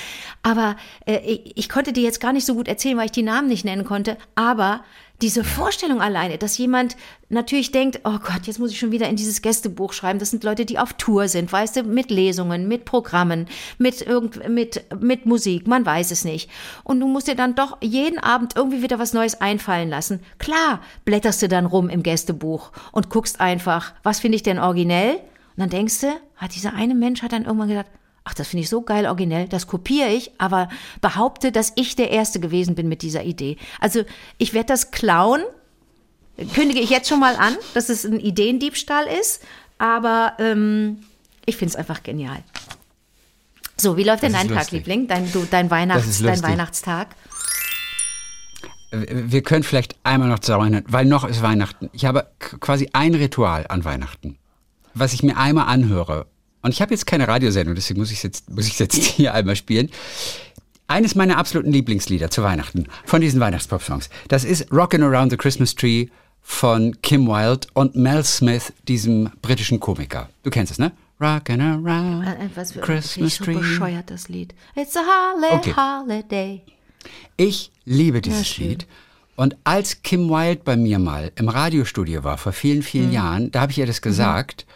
Aber 0.43 0.77
äh, 1.07 1.19
ich, 1.19 1.57
ich 1.57 1.69
konnte 1.69 1.93
dir 1.93 2.03
jetzt 2.03 2.21
gar 2.21 2.33
nicht 2.33 2.47
so 2.47 2.55
gut 2.55 2.69
erzählen, 2.69 2.97
weil 2.97 3.07
ich 3.07 3.13
die 3.13 3.23
Namen 3.23 3.49
nicht 3.49 3.65
nennen 3.65 3.85
konnte. 3.85 4.17
Aber 4.35 4.83
diese 5.25 5.43
Vorstellung 5.43 6.03
alleine, 6.03 6.37
dass 6.37 6.59
jemand 6.59 6.99
natürlich 7.31 7.73
denkt, 7.73 8.01
oh 8.05 8.19
Gott, 8.19 8.43
jetzt 8.45 8.59
muss 8.59 8.71
ich 8.73 8.79
schon 8.79 8.93
wieder 8.93 9.09
in 9.09 9.17
dieses 9.17 9.41
Gästebuch 9.41 9.95
schreiben. 9.95 10.19
Das 10.19 10.29
sind 10.29 10.45
Leute, 10.45 10.67
die 10.67 10.79
auf 10.79 10.93
Tour 10.93 11.29
sind, 11.29 11.51
weißt 11.51 11.77
du, 11.77 11.83
mit 11.85 12.11
Lesungen, 12.11 12.69
mit 12.69 12.85
Programmen, 12.85 13.47
mit 13.79 14.03
irgend, 14.03 14.47
mit, 14.51 14.85
mit 15.01 15.25
Musik, 15.25 15.67
man 15.67 15.87
weiß 15.87 16.11
es 16.11 16.27
nicht. 16.27 16.51
Und 16.83 17.01
du 17.01 17.09
musst 17.09 17.27
dir 17.27 17.37
dann 17.37 17.55
doch 17.55 17.79
jeden 17.81 18.19
Abend 18.19 18.55
irgendwie 18.55 18.83
wieder 18.83 18.99
was 18.99 19.15
Neues 19.15 19.41
einfallen 19.41 19.89
lassen. 19.89 20.21
Klar, 20.39 20.83
blätterst 21.07 21.41
du 21.41 21.49
dann 21.49 21.65
rum 21.65 21.89
im 21.89 22.03
Gästebuch 22.03 22.73
und 22.93 23.09
guckst 23.09 23.41
einfach, 23.41 23.95
was 24.03 24.21
finde 24.21 24.37
ich 24.37 24.43
denn 24.43 24.59
originell? 24.59 25.15
Und 25.15 25.57
dann 25.57 25.71
denkst 25.71 26.03
du, 26.03 26.09
hat 26.37 26.55
dieser 26.55 26.75
eine 26.75 26.95
Mensch 26.95 27.23
hat 27.23 27.33
dann 27.33 27.47
irgendwann 27.47 27.69
gedacht, 27.69 27.87
ach, 28.25 28.35
das 28.35 28.49
finde 28.49 28.63
ich 28.63 28.69
so 28.69 28.83
geil 28.83 29.07
originell, 29.07 29.49
das 29.49 29.67
kopiere 29.67 30.09
ich, 30.09 30.33
aber 30.39 30.69
behaupte, 31.01 31.53
dass 31.53 31.73
ich 31.77 31.95
der 31.95 32.11
Erste 32.11 32.41
gewesen 32.41 32.75
bin 32.75 32.89
mit 32.89 33.03
dieser 33.03 33.23
Idee. 33.23 33.59
Also 33.81 34.03
ich 34.39 34.55
werde 34.55 34.69
das 34.69 34.91
klauen, 34.91 35.43
kündige 36.55 36.81
ich 36.81 36.91
jetzt 36.91 37.09
schon 37.09 37.21
mal 37.21 37.37
an, 37.37 37.57
dass 37.75 37.91
es 37.91 38.05
ein 38.05 38.19
Ideendiebstahl 38.19 39.07
ist, 39.07 39.43
aber 39.79 40.33
ähm, 40.39 41.05
ich 41.45 41.57
finde 41.57 41.73
es 41.73 41.77
einfach 41.77 42.03
genial. 42.03 42.43
So, 43.77 43.97
wie 43.97 44.05
läuft 44.05 44.23
denn 44.23 44.33
dein 44.33 44.49
Tag. 44.49 44.71
Liebling? 44.71 45.09
Dein, 45.09 45.31
du, 45.33 45.47
dein, 45.51 45.71
Weihnachts-, 45.71 46.23
dein. 46.23 46.43
Weihnachtstag? 46.43 47.09
Wir 48.93 49.43
können 49.43 49.65
vielleicht 49.65 49.97
einmal 50.05 50.29
noch 50.29 50.39
zusammen, 50.39 50.85
weil 50.87 51.05
noch 51.05 51.25
ist 51.25 51.43
Weihnachten. 51.43 51.91
Ich 51.93 52.05
habe 52.05 52.29
quasi 52.39 52.89
ein 52.93 53.15
Ritual 53.15 53.67
an 53.69 53.85
Weihnachten, 53.85 54.39
was 54.95 55.13
ich 55.13 55.25
mir 55.25 55.37
einmal 55.37 55.67
anhöre. 55.67 56.27
Und 56.65 56.73
ich 56.73 56.81
habe 56.83 56.93
jetzt 56.93 57.07
keine 57.07 57.29
Radiosendung, 57.29 57.75
deswegen 57.75 58.01
muss 58.01 58.11
ich 58.11 58.23
jetzt, 58.23 58.51
muss 58.51 58.67
ich 58.67 58.79
jetzt 58.79 58.97
hier 59.03 59.35
einmal 59.35 59.55
spielen. 59.55 59.91
Eines 60.89 61.15
meiner 61.15 61.39
absoluten 61.39 61.73
Lieblingslieder 61.73 62.31
zu 62.31 62.43
Weihnachten 62.43 62.87
von 63.05 63.21
diesen 63.21 63.39
Weihnachtspop-Songs. 63.41 64.11
Das 64.29 64.45
ist 64.45 64.71
Rockin' 64.73 65.03
Around 65.03 65.31
the 65.31 65.37
Christmas 65.37 65.75
Tree 65.75 66.09
von 66.43 67.01
Kim 67.03 67.27
Wilde 67.27 67.67
und 67.75 67.97
Mel 67.97 68.23
Smith, 68.25 68.73
diesem 68.89 69.31
britischen 69.41 69.79
Komiker. 69.81 70.29
Du 70.43 70.51
kennst 70.51 70.73
es, 70.73 70.79
ne? 70.79 70.93
Rockin' 71.21 71.61
around 71.61 72.27
Äh, 72.27 72.49
Was 72.55 72.69
the 72.69 72.75
für 72.75 72.81
Christmas 72.81 73.37
so 73.37 73.45
Tree. 73.45 73.55
bescheuert 73.55 74.11
das 74.11 74.29
Lied. 74.29 74.55
It's 74.75 74.97
a 74.97 75.01
holly 75.01 75.53
Okay. 75.55 75.75
holiday. 75.75 76.63
Ich 77.37 77.71
liebe 77.85 78.21
dieses 78.21 78.47
schön. 78.49 78.69
Lied. 78.71 78.87
Und 79.37 79.57
als 79.65 80.03
Kim 80.03 80.29
Wilde 80.29 80.63
bei 80.65 80.77
mir 80.77 80.99
mal 80.99 81.33
im 81.37 81.49
Radiostudio 81.49 82.25
war, 82.25 82.37
vor 82.39 82.53
vielen, 82.53 82.83
vielen 82.83 83.09
Mhm. 83.09 83.13
Jahren, 83.13 83.51
da 83.53 83.63
habe 83.63 83.73
ich 83.73 83.79
ihr 83.79 83.87
das 83.87 84.01
gesagt 84.03 84.67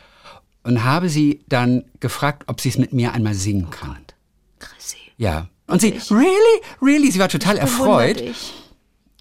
und 0.62 0.84
habe 0.84 1.08
sie 1.08 1.40
dann 1.48 1.84
gefragt, 2.00 2.44
ob 2.46 2.60
sie 2.60 2.68
es 2.68 2.78
mit 2.78 2.92
mir 2.92 3.12
einmal 3.12 3.34
singen 3.34 3.70
kann. 3.70 3.98
Chrissy. 4.58 4.96
Ja. 5.16 5.48
Und 5.66 5.80
sie, 5.80 5.98
really? 6.10 6.62
Really? 6.82 7.10
Sie 7.10 7.18
war 7.18 7.28
total 7.28 7.56
bewundere 7.58 8.08
erfreut. 8.08 8.20
dich. 8.20 8.54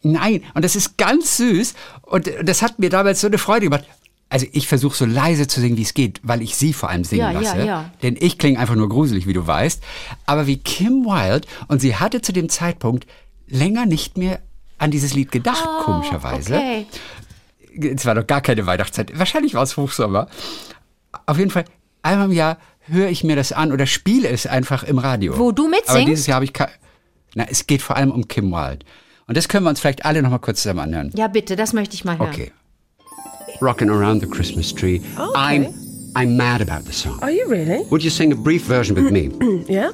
Nein, 0.03 0.43
und 0.53 0.63
das 0.63 0.75
ist 0.75 0.97
ganz 0.97 1.37
süß. 1.37 1.73
Und 2.03 2.31
das 2.43 2.61
hat 2.61 2.79
mir 2.79 2.89
damals 2.89 3.19
so 3.21 3.27
eine 3.27 3.37
Freude 3.37 3.65
gemacht. 3.65 3.83
Also 4.29 4.45
ich 4.51 4.67
versuche 4.67 4.95
so 4.95 5.05
leise 5.05 5.47
zu 5.47 5.59
singen, 5.61 5.77
wie 5.77 5.81
es 5.83 5.93
geht, 5.93 6.19
weil 6.23 6.41
ich 6.41 6.55
sie 6.55 6.73
vor 6.73 6.89
allem 6.89 7.03
singen 7.05 7.21
Ja, 7.21 7.31
ja, 7.31 7.39
lasse. 7.39 7.65
ja. 7.65 7.91
Denn 8.03 8.17
ich 8.19 8.37
klinge 8.37 8.59
einfach 8.59 8.75
nur 8.75 8.89
gruselig, 8.89 9.25
wie 9.25 9.33
du 9.33 9.47
weißt. 9.47 9.81
Aber 10.25 10.47
wie 10.47 10.57
Kim 10.57 11.05
Wilde, 11.05 11.47
und 11.67 11.79
sie 11.81 11.95
hatte 11.95 12.21
zu 12.21 12.33
dem 12.33 12.49
Zeitpunkt 12.49 13.07
länger 13.47 13.85
nicht 13.85 14.17
mehr 14.17 14.39
an 14.77 14.91
dieses 14.91 15.13
Lied 15.13 15.31
gedacht, 15.31 15.65
komischerweise. 15.83 16.55
Oh, 16.55 16.57
Okay. 16.57 16.85
Es 17.95 18.05
war 18.07 18.15
doch 18.15 18.25
gar 18.25 18.41
keine 18.41 18.65
Weihnachtszeit. 18.65 19.17
Wahrscheinlich 19.19 19.53
war 19.53 19.61
es 19.61 19.77
Hochsommer. 19.77 20.27
Auf 21.27 21.37
jeden 21.37 21.51
Fall, 21.51 21.65
einmal 22.01 22.27
im 22.27 22.31
Jahr 22.31 22.57
höre 22.87 23.09
ich 23.09 23.23
mir 23.25 23.35
das 23.35 23.51
an 23.51 23.73
oder 23.73 23.85
spiele 23.85 24.29
es 24.29 24.47
einfach 24.47 24.83
im 24.83 24.97
Radio. 24.97 25.37
Wo 25.37 25.51
du 25.51 25.67
mitsingst? 25.67 25.89
Aber 25.91 26.05
dieses 26.05 26.25
Jahr 26.25 26.35
habe 26.35 26.45
ich. 26.45 26.53
Na, 27.35 27.45
es 27.49 27.67
geht 27.67 27.81
vor 27.81 27.97
allem 27.97 28.11
um 28.11 28.27
Kim 28.29 28.51
Wilde. 28.51 28.85
Und 29.27 29.35
das 29.35 29.49
können 29.49 29.65
wir 29.65 29.69
uns 29.69 29.81
vielleicht 29.81 30.05
alle 30.05 30.21
noch 30.21 30.29
mal 30.29 30.39
kurz 30.39 30.61
zusammen 30.63 30.79
anhören. 30.79 31.11
Ja, 31.15 31.27
bitte, 31.27 31.57
das 31.57 31.73
möchte 31.73 31.95
ich 31.95 32.05
mal 32.05 32.17
hören. 32.17 32.29
Okay. 32.29 32.51
Rocking 33.61 33.89
around 33.89 34.21
the 34.21 34.27
Christmas 34.27 34.73
tree. 34.73 35.01
I'm 35.35 35.73
I'm 36.15 36.37
mad 36.37 36.61
about 36.61 36.85
the 36.85 36.93
song. 36.93 37.21
Are 37.21 37.29
you 37.29 37.45
really? 37.49 37.85
Would 37.89 38.03
you 38.03 38.09
sing 38.09 38.31
a 38.31 38.35
brief 38.35 38.65
version 38.65 38.95
with 38.95 39.11
me? 39.11 39.29
Yeah. 39.69 39.91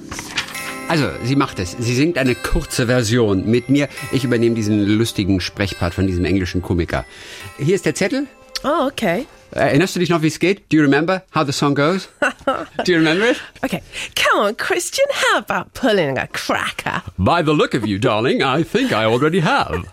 Also, 0.88 1.08
sie 1.24 1.36
macht 1.36 1.60
es. 1.60 1.76
Sie 1.80 1.96
singt 1.96 2.18
eine 2.18 2.36
kurze 2.36 2.86
Version 2.86 3.50
mit 3.50 3.70
mir. 3.70 3.88
Ich 4.12 4.24
übernehme 4.26 4.54
diesen 4.54 4.86
lustigen 4.86 5.40
Sprechpart 5.40 5.94
von 5.94 6.06
diesem 6.06 6.26
englischen 6.26 6.62
Komiker. 6.62 7.06
Hier 7.58 7.74
ist 7.74 7.86
der 7.86 7.96
Zettel. 7.96 8.28
Oh, 8.64 8.88
okay. 8.88 9.26
Uh, 9.56 9.60
Erinnerst 9.60 9.96
du 9.96 10.00
dich 10.00 10.10
noch, 10.10 10.22
wie 10.22 10.28
es? 10.28 10.40
Do 10.40 10.76
you 10.78 10.82
remember 10.82 11.22
how 11.32 11.44
the 11.46 11.52
song 11.54 11.76
goes? 11.76 12.08
Do 12.86 12.92
you 12.92 12.98
remember 12.98 13.28
it? 13.32 13.38
Okay. 13.64 13.82
Come 14.16 14.40
on, 14.42 14.56
Christian, 14.56 15.06
how 15.12 15.38
about 15.38 15.74
pulling 15.74 16.18
a 16.18 16.28
cracker? 16.28 17.02
By 17.18 17.42
the 17.44 17.54
look 17.54 17.74
of 17.74 17.86
you, 17.86 17.98
darling, 18.00 18.42
I 18.42 18.64
think 18.64 18.92
I 18.92 19.06
already 19.06 19.40
have. 19.42 19.86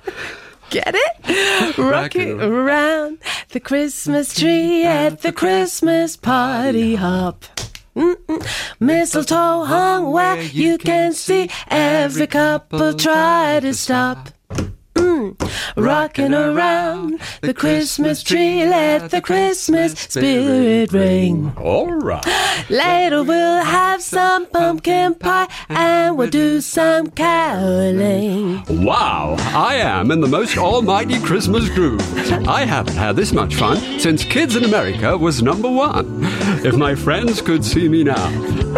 Get 0.71 0.95
it? 0.95 1.79
Rocking 1.79 2.41
around 2.41 3.19
the 3.51 3.61
Christmas 3.61 4.35
tree 4.39 4.85
at 4.85 5.23
the 5.23 5.33
Christmas 5.33 6.17
party 6.17 6.95
hop. 6.97 7.45
Mm-mm. 7.97 8.47
Mistletoe 8.79 9.65
hung 9.65 10.13
where 10.13 10.41
you 10.41 10.79
can 10.79 11.13
see 11.13 11.51
every 11.69 12.27
couple 12.29 12.95
try 12.95 13.59
to 13.61 13.75
stop. 13.75 14.31
Rocking 15.77 16.35
around 16.35 17.21
the 17.41 17.55
Christmas 17.55 18.23
tree, 18.23 18.65
let 18.67 19.11
the 19.11 19.21
Christmas 19.21 19.93
spirit 19.93 20.93
ring. 20.93 21.53
All 21.57 21.93
right. 21.93 22.25
Later 22.69 23.23
we'll 23.23 23.65
have 23.65 24.03
some 24.03 24.47
pumpkin 24.47 25.15
pie 25.15 25.49
and 25.69 26.17
we'll 26.17 26.31
do 26.31 26.61
some 26.61 27.11
caroling. 27.11 28.63
Wow, 28.85 29.37
I 29.39 29.77
am 29.77 30.11
in 30.11 30.21
the 30.21 30.29
most 30.29 30.57
almighty 30.57 31.21
Christmas 31.21 31.69
groove. 31.69 32.01
I 32.49 32.65
haven't 32.65 32.97
had 32.97 33.17
this 33.17 33.33
much 33.33 33.55
fun 33.55 33.79
since 33.99 34.25
Kids 34.25 34.57
in 34.57 34.65
America 34.65 35.17
was 35.17 35.43
number 35.43 35.71
one. 35.71 36.21
If 36.65 36.77
my 36.77 36.95
friends 36.95 37.41
could 37.43 37.65
see 37.65 37.89
me 37.89 38.05
now, 38.05 38.29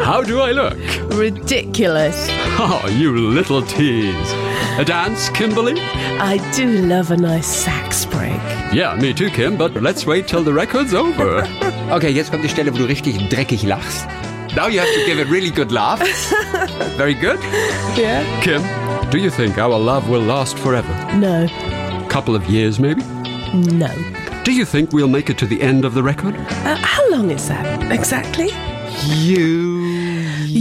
how 0.02 0.22
do 0.22 0.40
I 0.40 0.52
look? 0.52 0.78
Ridiculous. 1.16 2.28
Oh, 2.58 2.86
you 2.92 3.16
little 3.16 3.62
tease. 3.62 4.41
A 4.78 4.84
dance, 4.84 5.28
Kimberly? 5.30 5.74
I 6.18 6.38
do 6.56 6.66
love 6.86 7.10
a 7.10 7.16
nice 7.16 7.46
sax 7.46 8.06
break. 8.06 8.40
Yeah, 8.72 8.96
me 9.00 9.12
too, 9.12 9.28
Kim, 9.30 9.56
but 9.56 9.74
let's 9.82 10.06
wait 10.06 10.26
till 10.26 10.42
the 10.42 10.52
record's 10.52 10.94
over. 10.94 11.46
Okay, 11.92 12.08
jetzt 12.08 12.30
kommt 12.30 12.42
die 12.42 12.48
Stelle, 12.48 12.72
wo 12.72 12.78
du 12.78 12.86
richtig 12.86 13.28
dreckig 13.28 13.64
lachst. 13.64 14.06
Now 14.56 14.66
you 14.66 14.80
have 14.80 14.88
to 14.94 15.04
give 15.04 15.18
a 15.18 15.26
really 15.30 15.50
good 15.50 15.70
laugh. 15.70 16.00
Very 16.96 17.12
good. 17.12 17.38
Yeah? 17.98 18.24
Kim, 18.40 18.62
do 19.10 19.18
you 19.18 19.28
think 19.28 19.58
our 19.58 19.78
love 19.78 20.08
will 20.08 20.22
last 20.22 20.56
forever? 20.58 20.88
No. 21.18 21.46
Couple 22.08 22.34
of 22.34 22.48
years, 22.48 22.80
maybe? 22.80 23.02
No. 23.52 23.88
Do 24.44 24.52
you 24.52 24.64
think 24.64 24.92
we'll 24.92 25.06
make 25.08 25.28
it 25.28 25.36
to 25.38 25.46
the 25.46 25.60
end 25.60 25.84
of 25.84 25.92
the 25.92 26.02
record? 26.02 26.34
Uh, 26.64 26.76
how 26.76 27.06
long 27.10 27.30
is 27.30 27.46
that 27.48 27.92
exactly? 27.92 28.48
You. 29.04 29.81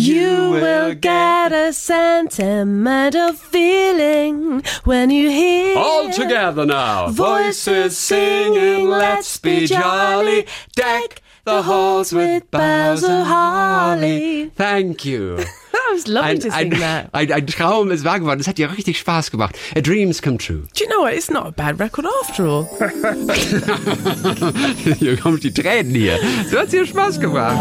You 0.02 0.50
will 0.50 0.96
get 0.96 1.52
a 1.52 1.72
sentimental 1.72 3.34
feeling 3.34 4.64
when 4.84 5.12
you 5.12 5.30
hear 5.30 5.78
All 5.78 6.12
together 6.12 6.66
now. 6.66 7.10
Voices 7.10 8.00
singing, 8.00 8.90
let's 8.90 9.38
be 9.38 9.68
jolly. 9.68 10.48
Deck 10.76 11.22
the 11.44 11.62
halls 11.62 12.14
with 12.14 12.50
boughs 12.50 13.04
of 13.04 13.28
holly. 13.28 14.52
Thank 14.56 15.06
you. 15.06 15.44
Was 15.94 16.08
lovely 16.08 16.30
Ein, 16.32 16.40
to 16.40 16.50
ein, 16.52 16.72
that. 16.80 17.10
ein, 17.14 17.32
ein 17.32 17.48
Traum 17.48 17.92
ist 17.92 18.04
wahr 18.04 18.20
geworden. 18.20 18.40
Es 18.40 18.48
hat 18.48 18.58
dir 18.58 18.72
richtig 18.72 18.98
Spaß 19.00 19.32
gemacht. 19.32 19.56
A 19.76 19.82
dreams 19.82 20.22
come 20.22 20.38
true. 20.38 20.64
Do 20.78 20.84
you 20.84 20.90
know 20.90 21.02
what? 21.04 21.14
It's 21.14 21.30
not 21.30 21.46
a 21.46 21.52
bad 21.52 21.80
record 21.80 22.06
after 22.22 22.46
all. 22.46 22.68
hier 25.00 25.18
kommen 25.18 25.40
die 25.40 25.54
Tränen 25.54 25.94
hier. 25.94 26.20
So 26.50 26.60
hat 26.60 26.72
dir 26.72 26.86
Spaß 26.86 27.20
gemacht. 27.20 27.58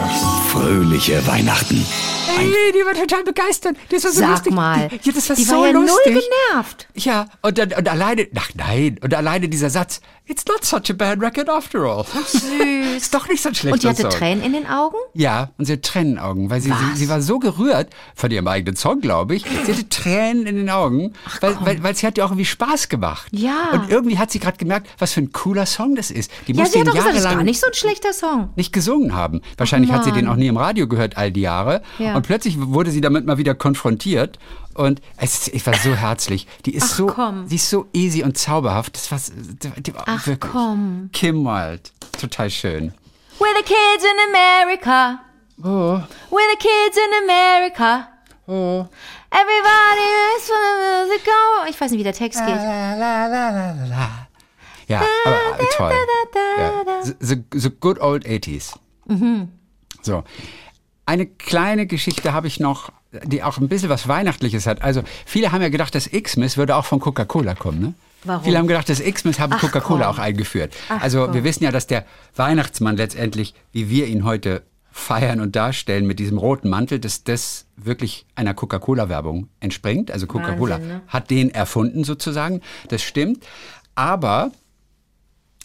Fröhliche 0.51 1.27
Weihnachten. 1.27 1.85
Ey, 2.39 2.73
die 2.73 2.87
war 2.87 2.95
total 2.95 3.25
begeistert. 3.25 3.77
Das 3.91 4.05
war 4.05 4.13
so 4.13 4.21
Sag 4.21 4.31
lustig. 4.31 4.53
mal, 4.53 4.89
Ja, 5.03 5.13
das 5.13 5.29
war 5.29 5.37
die 5.37 5.43
so 5.45 5.57
war 5.57 5.67
ja 5.67 5.73
lustig. 5.73 6.15
null 6.15 6.23
genervt. 6.51 6.87
Ja, 6.95 7.27
und, 7.43 7.59
dann, 7.59 7.73
und 7.73 7.89
alleine, 7.89 8.29
ach 8.37 8.51
nein, 8.55 8.99
und 9.03 9.13
alleine 9.15 9.49
dieser 9.49 9.69
Satz, 9.69 10.01
it's 10.27 10.45
not 10.47 10.65
such 10.65 10.91
a 10.91 10.93
bad 10.93 11.21
record 11.21 11.49
after 11.49 11.81
all. 11.81 12.05
Süß. 12.27 12.41
ist 12.97 13.13
doch 13.13 13.29
nicht 13.29 13.43
so 13.43 13.49
ein 13.49 13.55
schlechter 13.57 13.73
Und 13.75 13.83
die 13.83 13.89
hatte 13.89 14.03
Song. 14.03 14.11
Tränen 14.13 14.45
in 14.45 14.53
den 14.53 14.67
Augen? 14.69 14.97
Ja, 15.15 15.51
und 15.59 15.65
sie 15.65 15.73
hat 15.73 15.83
Tränenaugen, 15.83 16.51
weil 16.51 16.61
sie, 16.61 16.71
sie, 16.71 16.97
sie 16.99 17.09
war 17.09 17.21
so 17.21 17.41
gerührt 17.41 17.89
von 18.21 18.31
ihrem 18.31 18.47
eigenen 18.47 18.77
Song, 18.77 19.01
glaube 19.01 19.35
ich. 19.35 19.45
Sie 19.65 19.73
hatte 19.73 19.89
Tränen 19.89 20.47
in 20.47 20.57
den 20.57 20.71
Augen, 20.71 21.13
weil, 21.41 21.57
weil, 21.63 21.83
weil 21.83 21.97
sie 21.97 22.07
hat 22.07 22.17
ja 22.19 22.25
auch 22.25 22.31
irgendwie 22.31 22.45
Spaß 22.45 22.89
gemacht. 22.89 23.29
Ja. 23.33 23.71
Und 23.73 23.91
irgendwie 23.91 24.19
hat 24.19 24.31
sie 24.31 24.39
gerade 24.39 24.59
gemerkt, 24.59 24.89
was 24.99 25.13
für 25.15 25.21
ein 25.23 25.33
cooler 25.33 25.67
Song 25.67 25.97
das 25.97 26.11
ist. 26.11 26.31
Die 26.47 26.53
Ja, 26.53 26.65
ihn 26.65 26.65
hat 26.67 26.75
doch 26.75 26.93
gesagt, 26.95 26.97
gar 27.15 27.15
jahrelang 27.23 27.45
nicht 27.45 27.61
so 27.61 27.67
ein 27.67 27.75
schlechter 27.75 28.13
Song. 28.13 28.51
nicht 28.57 28.73
gesungen 28.73 29.15
haben. 29.15 29.41
Wahrscheinlich 29.57 29.91
hat 29.91 30.05
sie 30.05 30.13
den 30.13 30.29
auch 30.29 30.37
nie 30.37 30.47
im 30.49 30.57
Radio 30.57 30.87
gehört 30.87 31.17
all 31.17 31.33
die 31.33 31.41
Jahre. 31.41 31.83
Ja. 31.99 32.15
Und 32.15 32.23
plötzlich 32.27 32.57
wurde 32.61 32.91
sie 32.91 33.01
damit 33.01 33.27
mal 33.27 33.39
wieder 33.39 33.55
konfrontiert. 33.55 34.39
Und 34.75 35.01
es, 35.17 35.49
ich 35.49 35.67
war 35.67 35.75
so 35.75 35.95
herzlich. 35.95 36.47
Die 36.65 36.75
ist 36.75 36.85
Ach, 36.93 36.97
so, 36.97 37.07
komm. 37.07 37.47
sie 37.49 37.57
ist 37.57 37.69
so 37.69 37.87
easy 37.93 38.23
und 38.23 38.39
zauberhaft. 38.39 38.95
Das 38.95 39.11
war, 39.11 39.19
die, 39.75 39.83
die 39.83 39.95
war 39.95 40.05
Ach, 40.07 40.27
wirklich. 40.27 40.53
komm. 40.53 41.11
Kim 41.13 41.45
Wilde, 41.45 41.83
total 42.21 42.51
schön. 42.51 42.93
We're 43.39 43.57
the 43.57 43.65
kids 43.65 44.05
in 44.05 44.35
America. 44.35 45.21
Oh, 45.63 46.01
We're 46.31 46.51
the 46.53 46.59
kids 46.59 46.97
in 46.97 47.29
America. 47.29 48.09
Oh. 48.51 48.89
Everybody 49.31 50.09
is 50.37 50.47
for 50.47 50.57
the 50.57 51.07
music. 51.07 51.25
Go. 51.25 51.71
Ich 51.71 51.81
weiß 51.81 51.91
nicht, 51.91 52.01
wie 52.01 52.05
der 52.05 52.13
Text 52.13 52.41
geht. 52.41 52.55
La, 52.55 52.95
la, 52.97 53.27
la. 53.27 54.29
Ja, 54.89 55.03
aber 55.25 55.61
äh, 55.61 55.65
toll. 55.77 55.93
Ja. 56.59 57.03
The, 57.21 57.71
good 57.81 58.01
old 58.01 58.27
80s. 58.27 58.75
So. 60.03 60.25
Eine 61.07 61.27
kleine 61.27 61.87
Geschichte 61.87 62.33
habe 62.33 62.47
ich 62.47 62.61
noch, 62.61 62.93
die 63.25 63.43
auch 63.43 63.59
ein 63.59 63.69
bisschen 63.69 63.89
was 63.89 64.09
Weihnachtliches 64.09 64.67
hat. 64.67 64.83
Also, 64.83 65.03
viele 65.27 65.53
haben 65.53 65.63
ja 65.63 65.69
gedacht, 65.69 65.95
das 65.95 66.11
Xmas 66.11 66.57
würde 66.57 66.77
auch 66.77 66.85
von 66.85 67.01
Coca-Cola 67.01 67.55
kommen, 67.55 67.81
ne? 67.81 67.95
Warum? 68.25 68.45
Viele 68.45 68.59
haben 68.59 68.67
gedacht, 68.67 68.89
das 68.89 69.01
Xmas 69.01 69.39
haben 69.41 69.57
Coca-Cola 69.59 70.11
auch 70.11 70.19
eingeführt. 70.19 70.75
Ach, 70.89 71.01
also, 71.03 71.25
komm. 71.25 71.35
wir 71.35 71.45
wissen 71.45 71.65
ja, 71.65 71.71
dass 71.71 71.87
der 71.87 72.05
Weihnachtsmann 72.37 72.97
letztendlich, 72.97 73.55
wie 73.73 73.89
wir 73.89 74.07
ihn 74.07 74.25
heute 74.25 74.63
feiern 74.93 75.41
und 75.41 75.57
darstellen 75.57 76.07
mit 76.07 76.19
diesem 76.19 76.39
roten 76.39 76.69
Mantel, 76.69 76.99
dass 76.99 77.25
das 77.25 77.67
wirklich 77.85 78.27
einer 78.35 78.55
Coca-Cola-Werbung 78.55 79.49
entspringt. 79.61 80.11
Also 80.11 80.27
Coca-Cola 80.27 80.79
ne? 80.79 81.03
hat 81.09 81.31
den 81.31 81.51
erfunden 81.51 82.05
sozusagen. 82.05 82.61
Das 82.89 83.03
stimmt. 83.03 83.45
Aber 83.95 84.53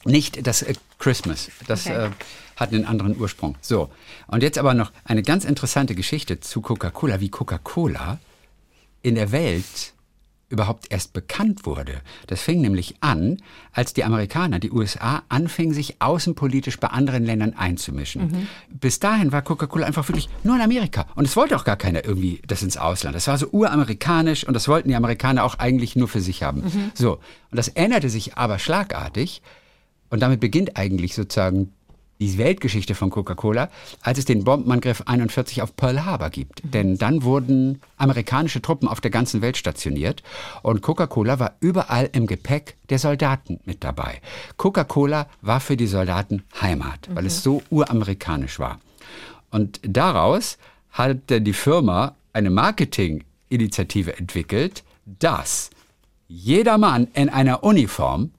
nicht 0.05 0.45
das 0.45 0.61
äh, 0.61 0.73
Christmas. 0.99 1.49
Das 1.67 1.85
Okay. 1.85 2.07
äh, 2.07 2.09
hat 2.55 2.71
einen 2.73 2.85
anderen 2.85 3.19
Ursprung. 3.19 3.57
So. 3.61 3.89
Und 4.27 4.43
jetzt 4.43 4.57
aber 4.57 4.73
noch 4.73 4.91
eine 5.03 5.23
ganz 5.23 5.45
interessante 5.45 5.95
Geschichte 5.95 6.39
zu 6.39 6.61
Coca-Cola, 6.61 7.19
wie 7.19 7.29
Coca-Cola 7.29 8.19
in 9.01 9.15
der 9.15 9.31
Welt 9.31 9.93
überhaupt 10.49 10.91
erst 10.91 11.13
bekannt 11.13 11.65
wurde. 11.65 12.01
Das 12.27 12.41
fing 12.41 12.61
nämlich 12.61 12.95
an, 13.01 13.37
als 13.71 13.93
die 13.93 14.03
Amerikaner, 14.03 14.59
die 14.59 14.71
USA, 14.71 15.23
anfingen, 15.27 15.73
sich 15.73 16.01
außenpolitisch 16.01 16.79
bei 16.79 16.87
anderen 16.89 17.25
Ländern 17.25 17.53
einzumischen. 17.53 18.47
Bis 18.69 18.99
dahin 18.99 19.31
war 19.31 19.41
Coca-Cola 19.41 19.87
einfach 19.87 20.07
wirklich 20.07 20.29
nur 20.43 20.55
in 20.55 20.61
Amerika. 20.61 21.07
Und 21.15 21.25
es 21.25 21.35
wollte 21.35 21.55
auch 21.55 21.63
gar 21.63 21.77
keiner 21.77 22.05
irgendwie 22.05 22.41
das 22.47 22.61
ins 22.61 22.77
Ausland. 22.77 23.15
Das 23.15 23.27
war 23.27 23.37
so 23.37 23.47
uramerikanisch 23.51 24.45
und 24.45 24.53
das 24.53 24.67
wollten 24.67 24.89
die 24.89 24.95
Amerikaner 24.95 25.43
auch 25.43 25.55
eigentlich 25.55 25.95
nur 25.95 26.07
für 26.07 26.21
sich 26.21 26.43
haben. 26.43 26.91
So. 26.93 27.13
Und 27.13 27.57
das 27.57 27.69
änderte 27.69 28.09
sich 28.09 28.37
aber 28.37 28.59
schlagartig. 28.59 29.41
Und 30.09 30.19
damit 30.19 30.39
beginnt 30.39 30.77
eigentlich 30.77 31.15
sozusagen 31.15 31.73
die 32.19 32.37
Weltgeschichte 32.37 32.95
von 32.95 33.09
Coca-Cola, 33.09 33.69
als 34.01 34.19
es 34.19 34.25
den 34.25 34.43
Bombenangriff 34.43 35.03
41 35.05 35.61
auf 35.61 35.75
Pearl 35.75 36.05
Harbor 36.05 36.29
gibt. 36.29 36.61
Denn 36.63 36.97
dann 36.97 37.23
wurden 37.23 37.81
amerikanische 37.97 38.61
Truppen 38.61 38.87
auf 38.87 39.01
der 39.01 39.11
ganzen 39.11 39.41
Welt 39.41 39.57
stationiert 39.57 40.23
und 40.61 40.81
Coca-Cola 40.81 41.39
war 41.39 41.55
überall 41.59 42.09
im 42.13 42.27
Gepäck 42.27 42.75
der 42.89 42.99
Soldaten 42.99 43.59
mit 43.65 43.83
dabei. 43.83 44.21
Coca-Cola 44.57 45.27
war 45.41 45.59
für 45.59 45.77
die 45.77 45.87
Soldaten 45.87 46.43
Heimat, 46.61 47.09
weil 47.13 47.25
es 47.25 47.43
so 47.43 47.61
uramerikanisch 47.69 48.59
war. 48.59 48.79
Und 49.51 49.79
daraus 49.83 50.57
hatte 50.91 51.41
die 51.41 51.53
Firma 51.53 52.15
eine 52.33 52.49
Marketinginitiative 52.49 54.17
entwickelt, 54.17 54.83
dass 55.05 55.69
jeder 56.27 56.77
Mann 56.77 57.07
in 57.13 57.29
einer 57.29 57.63
Uniform 57.63 58.31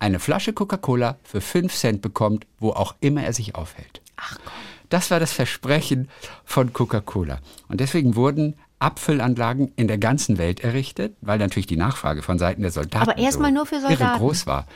eine 0.00 0.18
Flasche 0.18 0.52
Coca-Cola 0.52 1.18
für 1.22 1.40
5 1.40 1.72
Cent 1.72 2.02
bekommt, 2.02 2.46
wo 2.58 2.70
auch 2.70 2.96
immer 3.00 3.22
er 3.22 3.32
sich 3.32 3.54
aufhält. 3.54 4.00
Ach 4.16 4.36
komm. 4.42 4.52
Das 4.88 5.12
war 5.12 5.20
das 5.20 5.30
Versprechen 5.32 6.08
von 6.44 6.72
Coca-Cola. 6.72 7.38
Und 7.68 7.80
deswegen 7.80 8.16
wurden 8.16 8.56
Abfüllanlagen 8.80 9.72
in 9.76 9.86
der 9.86 9.98
ganzen 9.98 10.36
Welt 10.38 10.60
errichtet, 10.60 11.16
weil 11.20 11.38
natürlich 11.38 11.66
die 11.66 11.76
Nachfrage 11.76 12.22
von 12.22 12.38
Seiten 12.38 12.62
der 12.62 12.72
Soldaten 12.72 13.08
Aber 13.08 13.18
erstmal 13.18 13.50
so 13.50 13.54
nur 13.56 13.66
für 13.66 13.76
irre 13.76 13.88
Soldaten. 13.88 14.18
groß 14.18 14.46
war. 14.46 14.66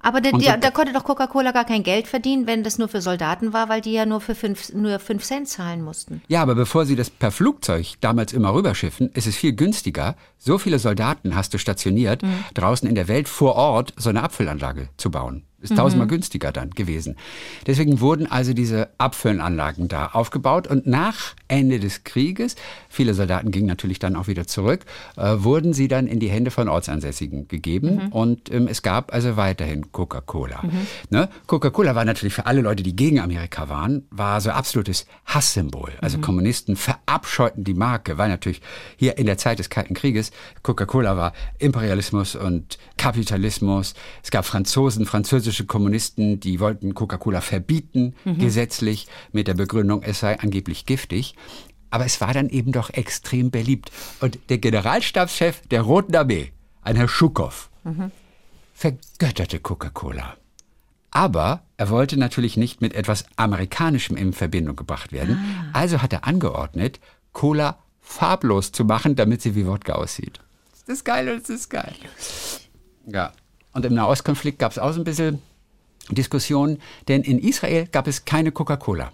Aber 0.00 0.22
ja, 0.22 0.54
so- 0.54 0.60
da 0.60 0.70
konnte 0.70 0.92
doch 0.92 1.04
Coca-Cola 1.04 1.50
gar 1.52 1.64
kein 1.64 1.82
Geld 1.82 2.06
verdienen, 2.06 2.46
wenn 2.46 2.62
das 2.62 2.78
nur 2.78 2.88
für 2.88 3.00
Soldaten 3.00 3.52
war, 3.52 3.68
weil 3.68 3.80
die 3.80 3.92
ja 3.92 4.06
nur 4.06 4.20
für 4.20 4.34
fünf, 4.34 4.72
nur 4.72 4.98
fünf 5.00 5.24
Cent 5.24 5.48
zahlen 5.48 5.82
mussten. 5.82 6.22
Ja, 6.28 6.40
aber 6.42 6.54
bevor 6.54 6.86
sie 6.86 6.94
das 6.96 7.10
per 7.10 7.32
Flugzeug 7.32 7.94
damals 8.00 8.32
immer 8.32 8.54
rüberschiffen, 8.54 9.10
ist 9.14 9.26
es 9.26 9.36
viel 9.36 9.54
günstiger. 9.54 10.14
So 10.38 10.58
viele 10.58 10.78
Soldaten 10.78 11.34
hast 11.34 11.52
du 11.54 11.58
stationiert, 11.58 12.22
draußen 12.54 12.88
in 12.88 12.94
der 12.94 13.08
Welt 13.08 13.28
vor 13.28 13.56
Ort 13.56 13.92
so 13.96 14.08
eine 14.08 14.22
Abfüllanlage 14.22 14.88
zu 14.96 15.10
bauen. 15.10 15.42
Ist 15.60 15.76
tausendmal 15.76 16.06
günstiger 16.06 16.52
dann 16.52 16.70
gewesen. 16.70 17.16
Deswegen 17.66 18.00
wurden 18.00 18.30
also 18.30 18.52
diese 18.52 18.90
Abfüllanlagen 18.98 19.88
da 19.88 20.06
aufgebaut 20.06 20.68
und 20.68 20.86
nach 20.86 21.34
Ende 21.48 21.80
des 21.80 22.04
Krieges, 22.04 22.54
viele 22.88 23.12
Soldaten 23.12 23.50
gingen 23.50 23.66
natürlich 23.66 23.98
dann 23.98 24.14
auch 24.14 24.28
wieder 24.28 24.46
zurück, 24.46 24.84
äh, 25.16 25.34
wurden 25.38 25.72
sie 25.72 25.88
dann 25.88 26.06
in 26.06 26.20
die 26.20 26.28
Hände 26.30 26.52
von 26.52 26.68
Ortsansässigen 26.68 27.48
gegeben 27.48 28.08
und 28.12 28.52
ähm, 28.52 28.68
es 28.68 28.82
gab 28.82 29.12
also 29.12 29.36
weiterhin 29.36 29.90
Coca-Cola. 29.90 30.62
Ne? 31.10 31.28
Coca-Cola 31.48 31.96
war 31.96 32.04
natürlich 32.04 32.34
für 32.34 32.46
alle 32.46 32.60
Leute, 32.60 32.84
die 32.84 32.94
gegen 32.94 33.18
Amerika 33.18 33.68
waren, 33.68 34.06
war 34.10 34.40
so 34.40 34.50
absolutes 34.50 35.06
Hasssymbol. 35.26 35.92
Also 36.00 36.18
Kommunisten 36.18 36.76
verabscheuten 36.76 37.64
die 37.64 37.74
Marke, 37.74 38.16
weil 38.16 38.28
natürlich 38.28 38.60
hier 38.96 39.18
in 39.18 39.26
der 39.26 39.38
Zeit 39.38 39.58
des 39.58 39.70
Kalten 39.70 39.94
Krieges 39.94 40.30
Coca-Cola 40.62 41.16
war 41.16 41.32
Imperialismus 41.58 42.36
und 42.36 42.78
Kapitalismus. 42.96 43.94
Es 44.22 44.30
gab 44.30 44.44
Franzosen, 44.44 45.04
französische 45.04 45.47
Kommunisten, 45.66 46.40
die 46.40 46.60
wollten 46.60 46.94
Coca-Cola 46.94 47.40
verbieten, 47.40 48.14
gesetzlich, 48.24 49.08
mit 49.32 49.48
der 49.48 49.54
Begründung, 49.54 50.02
es 50.02 50.20
sei 50.20 50.38
angeblich 50.38 50.86
giftig. 50.86 51.34
Aber 51.90 52.04
es 52.04 52.20
war 52.20 52.34
dann 52.34 52.48
eben 52.48 52.72
doch 52.72 52.90
extrem 52.90 53.50
beliebt. 53.50 53.90
Und 54.20 54.38
der 54.50 54.58
Generalstabschef 54.58 55.62
der 55.68 55.82
Roten 55.82 56.14
Armee, 56.14 56.52
ein 56.82 56.96
Herr 56.96 57.08
Schukow, 57.08 57.70
vergötterte 58.74 59.60
Coca-Cola. 59.60 60.36
Aber 61.10 61.62
er 61.78 61.88
wollte 61.88 62.18
natürlich 62.18 62.56
nicht 62.56 62.80
mit 62.80 62.94
etwas 62.94 63.24
Amerikanischem 63.36 64.16
in 64.16 64.32
Verbindung 64.32 64.76
gebracht 64.76 65.12
werden. 65.12 65.40
Also 65.72 66.02
hat 66.02 66.12
er 66.12 66.26
angeordnet, 66.26 67.00
Cola 67.32 67.78
farblos 68.00 68.72
zu 68.72 68.84
machen, 68.84 69.16
damit 69.16 69.42
sie 69.42 69.54
wie 69.54 69.66
Wodka 69.66 69.94
aussieht. 69.94 70.40
Ist 70.74 70.88
das 70.88 71.04
geil 71.04 71.26
oder 71.28 71.36
ist 71.36 71.50
das 71.50 71.68
geil? 71.68 71.94
Ja. 73.06 73.32
Und 73.78 73.86
im 73.86 73.94
Nahostkonflikt 73.94 74.58
gab 74.58 74.72
es 74.72 74.78
auch 74.80 74.90
so 74.90 75.00
ein 75.00 75.04
bisschen 75.04 75.40
Diskussionen, 76.10 76.78
denn 77.06 77.22
in 77.22 77.38
Israel 77.38 77.86
gab 77.86 78.08
es 78.08 78.24
keine 78.24 78.50
Coca-Cola. 78.50 79.12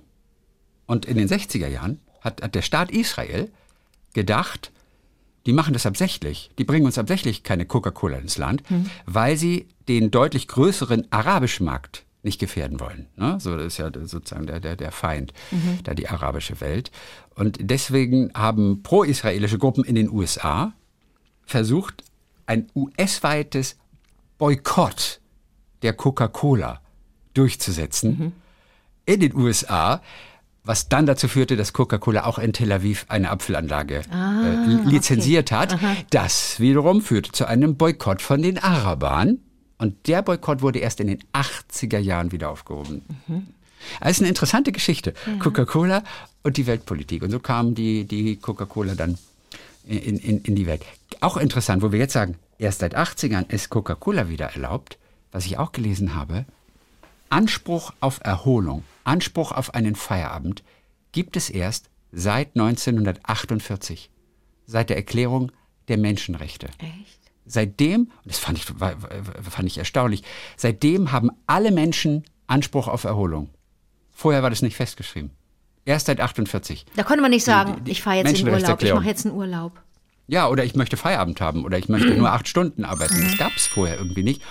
Und 0.87 1.05
in 1.05 1.19
den 1.19 1.29
60er 1.29 1.69
Jahren 1.69 2.01
hat, 2.23 2.41
hat 2.41 2.55
der 2.55 2.63
Staat 2.63 2.91
Israel 2.91 3.51
gedacht, 4.15 4.73
die 5.45 5.53
machen 5.53 5.75
das 5.75 5.85
absichtlich. 5.85 6.51
Die 6.57 6.65
bringen 6.65 6.87
uns 6.87 6.97
absichtlich 6.97 7.43
keine 7.43 7.67
Coca-Cola 7.67 8.17
ins 8.17 8.39
Land, 8.39 8.63
weil 9.05 9.37
sie 9.37 9.69
den 9.87 10.11
deutlich 10.11 10.49
größeren 10.49 11.09
arabischen 11.13 11.67
Markt 11.67 12.07
nicht 12.23 12.39
gefährden 12.39 12.81
wollen. 12.81 13.09
Ne? 13.17 13.37
So, 13.41 13.59
das 13.59 13.67
ist 13.67 13.77
ja 13.77 13.91
sozusagen 13.93 14.47
der, 14.47 14.61
der, 14.61 14.77
der 14.77 14.93
Feind, 14.93 15.35
da 15.83 15.93
die 15.93 16.09
arabische 16.09 16.63
Welt. 16.63 16.91
Und 17.35 17.59
deswegen 17.61 18.33
haben 18.33 18.83
pro-israelische 18.83 19.59
Gruppen 19.59 19.85
in 19.85 19.95
den 19.95 20.09
USA 20.09 20.73
versucht, 21.45 22.03
ein 22.47 22.71
US-weites 22.75 23.77
Boykott 24.49 25.21
der 25.81 25.95
Coca-Cola 25.95 26.83
durchzusetzen 27.33 28.33
in 29.07 29.21
den 29.21 29.35
USA, 29.35 30.03
was 30.65 30.91
dann 30.91 31.07
dazu 31.07 31.29
führte, 31.29 31.57
dass 31.57 31.73
Coca-Cola 31.73 32.27
auch 32.27 32.39
in 32.39 32.53
Tel 32.53 32.71
Aviv 32.71 33.07
eine 33.09 33.31
Apfelanlage 33.31 34.03
äh, 34.13 34.67
li- 34.67 34.91
lizenziert 34.91 35.51
hat. 35.51 35.79
Das 36.11 36.61
wiederum 36.61 37.01
führte 37.01 37.33
zu 37.33 37.47
einem 37.47 37.77
Boykott 37.77 38.21
von 38.21 38.43
den 38.43 38.59
Arabern. 38.59 39.39
Und 39.79 40.07
der 40.09 40.21
Boykott 40.21 40.61
wurde 40.61 40.79
erst 40.81 41.01
in 41.01 41.07
den 41.07 41.21
80er 41.33 41.99
Jahren 41.99 42.31
wieder 42.31 42.51
aufgehoben. 42.51 43.03
Also 44.01 44.21
eine 44.23 44.29
interessante 44.29 44.73
Geschichte. 44.73 45.15
Coca-Cola 45.39 46.03
und 46.43 46.59
die 46.59 46.67
Weltpolitik. 46.67 47.23
Und 47.23 47.31
so 47.31 47.41
kam 47.41 47.75
die, 47.75 48.05
die 48.05 48.37
Coca-Cola 48.37 48.95
dann 48.95 49.17
in, 49.87 50.19
in, 50.19 50.43
in 50.43 50.55
die 50.55 50.67
Welt. 50.67 50.83
Auch 51.21 51.39
interessant, 51.39 51.83
wo 51.83 51.93
wir 51.93 51.99
jetzt 51.99 52.13
sagen, 52.13 52.37
erst 52.59 52.81
seit 52.81 52.97
80ern 52.97 53.51
ist 53.51 53.71
Coca-Cola 53.71 54.29
wieder 54.29 54.47
erlaubt. 54.47 54.99
Was 55.33 55.47
ich 55.47 55.59
auch 55.59 55.73
gelesen 55.73 56.15
habe, 56.15 56.45
Anspruch 57.29 57.93
auf 58.01 58.21
Erholung, 58.23 58.85
Anspruch 59.03 59.51
auf 59.53 59.75
einen 59.75 59.97
Feierabend 59.97 60.63
gibt 61.13 61.37
es 61.37 61.51
erst 61.51 61.91
seit 62.13 62.55
1948, 62.57 64.11
seit 64.67 64.91
der 64.91 64.97
Erklärung 64.97 65.51
der 65.89 65.99
Menschenrechte. 65.99 66.69
Echt? 66.79 67.21
Seitdem, 67.47 68.03
und 68.03 68.11
das 68.25 68.39
fand 68.39 68.59
ich, 68.59 68.65
fand 68.65 69.67
ich 69.67 69.79
erstaunlich, 69.79 70.23
seitdem 70.57 71.13
haben 71.13 71.31
alle 71.47 71.73
Menschen 71.73 72.25
Anspruch 72.47 72.89
auf 72.89 73.05
Erholung. 73.05 73.51
Vorher 74.13 74.43
war 74.43 74.51
das 74.51 74.63
nicht 74.63 74.77
festgeschrieben. 74.77 75.31
Erst 75.85 76.07
seit 76.07 76.21
48. 76.21 76.87
Da 76.97 77.03
konnte 77.03 77.21
man 77.21 77.31
nicht 77.31 77.45
sagen, 77.45 77.75
die- 77.79 77.83
die 77.83 77.91
ich 77.91 78.03
fahre 78.03 78.19
jetzt 78.19 78.41
in 78.41 78.49
Urlaub, 78.49 78.83
ich 78.83 78.95
mache 78.95 79.07
jetzt 79.07 79.27
einen 79.27 79.35
Urlaub. 79.35 79.83
Ja, 80.27 80.49
oder 80.49 80.65
ich 80.65 80.75
möchte 80.75 80.97
Feierabend 80.97 81.41
haben 81.41 81.65
oder 81.65 81.79
ich 81.79 81.89
möchte 81.89 82.15
nur 82.15 82.31
acht 82.33 82.49
Stunden 82.49 82.85
arbeiten. 82.85 83.21
Das 83.23 83.39
gab 83.39 83.53
es 83.57 83.67
vorher 83.67 83.99
irgendwie 83.99 84.23
nicht. 84.23 84.43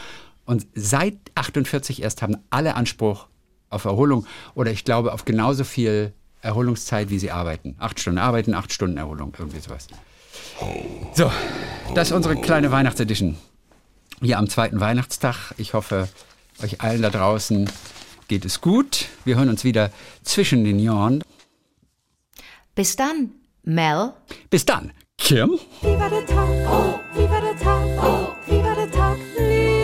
Und 0.45 0.67
seit 0.75 1.17
48 1.35 2.01
erst 2.01 2.21
haben 2.21 2.37
alle 2.49 2.75
Anspruch 2.75 3.27
auf 3.69 3.85
Erholung 3.85 4.25
oder 4.55 4.71
ich 4.71 4.83
glaube 4.83 5.13
auf 5.13 5.25
genauso 5.25 5.63
viel 5.63 6.13
Erholungszeit, 6.41 7.09
wie 7.09 7.19
sie 7.19 7.31
arbeiten. 7.31 7.75
Acht 7.79 7.99
Stunden 7.99 8.19
arbeiten, 8.19 8.53
acht 8.53 8.73
Stunden 8.73 8.97
Erholung, 8.97 9.33
irgendwie 9.37 9.59
sowas. 9.59 9.87
So, 11.13 11.31
das 11.95 12.09
ist 12.09 12.13
unsere 12.13 12.35
kleine 12.35 12.71
Weihnachtsedition. 12.71 13.37
Hier 14.21 14.37
am 14.37 14.49
zweiten 14.49 14.79
Weihnachtstag. 14.79 15.53
Ich 15.57 15.73
hoffe, 15.73 16.09
euch 16.61 16.81
allen 16.81 17.01
da 17.01 17.09
draußen 17.09 17.69
geht 18.27 18.45
es 18.45 18.61
gut. 18.61 19.07
Wir 19.25 19.37
hören 19.37 19.49
uns 19.49 19.63
wieder 19.63 19.91
zwischen 20.23 20.63
den 20.63 20.79
Jahren. 20.79 21.23
Bis 22.75 22.95
dann, 22.95 23.31
Mel. 23.63 24.13
Bis 24.49 24.65
dann, 24.65 24.91
Ken? 25.23 25.57
Viva 25.81 26.09
det 26.09 26.27
tak, 26.27 26.49
viva 27.15 27.39
det 27.39 27.55
tak, 27.63 27.83
viva 28.47 28.75
vi 28.75 28.89
tak, 28.91 29.17
viva 29.37 29.55
det 29.55 29.67
tak. 29.67 29.82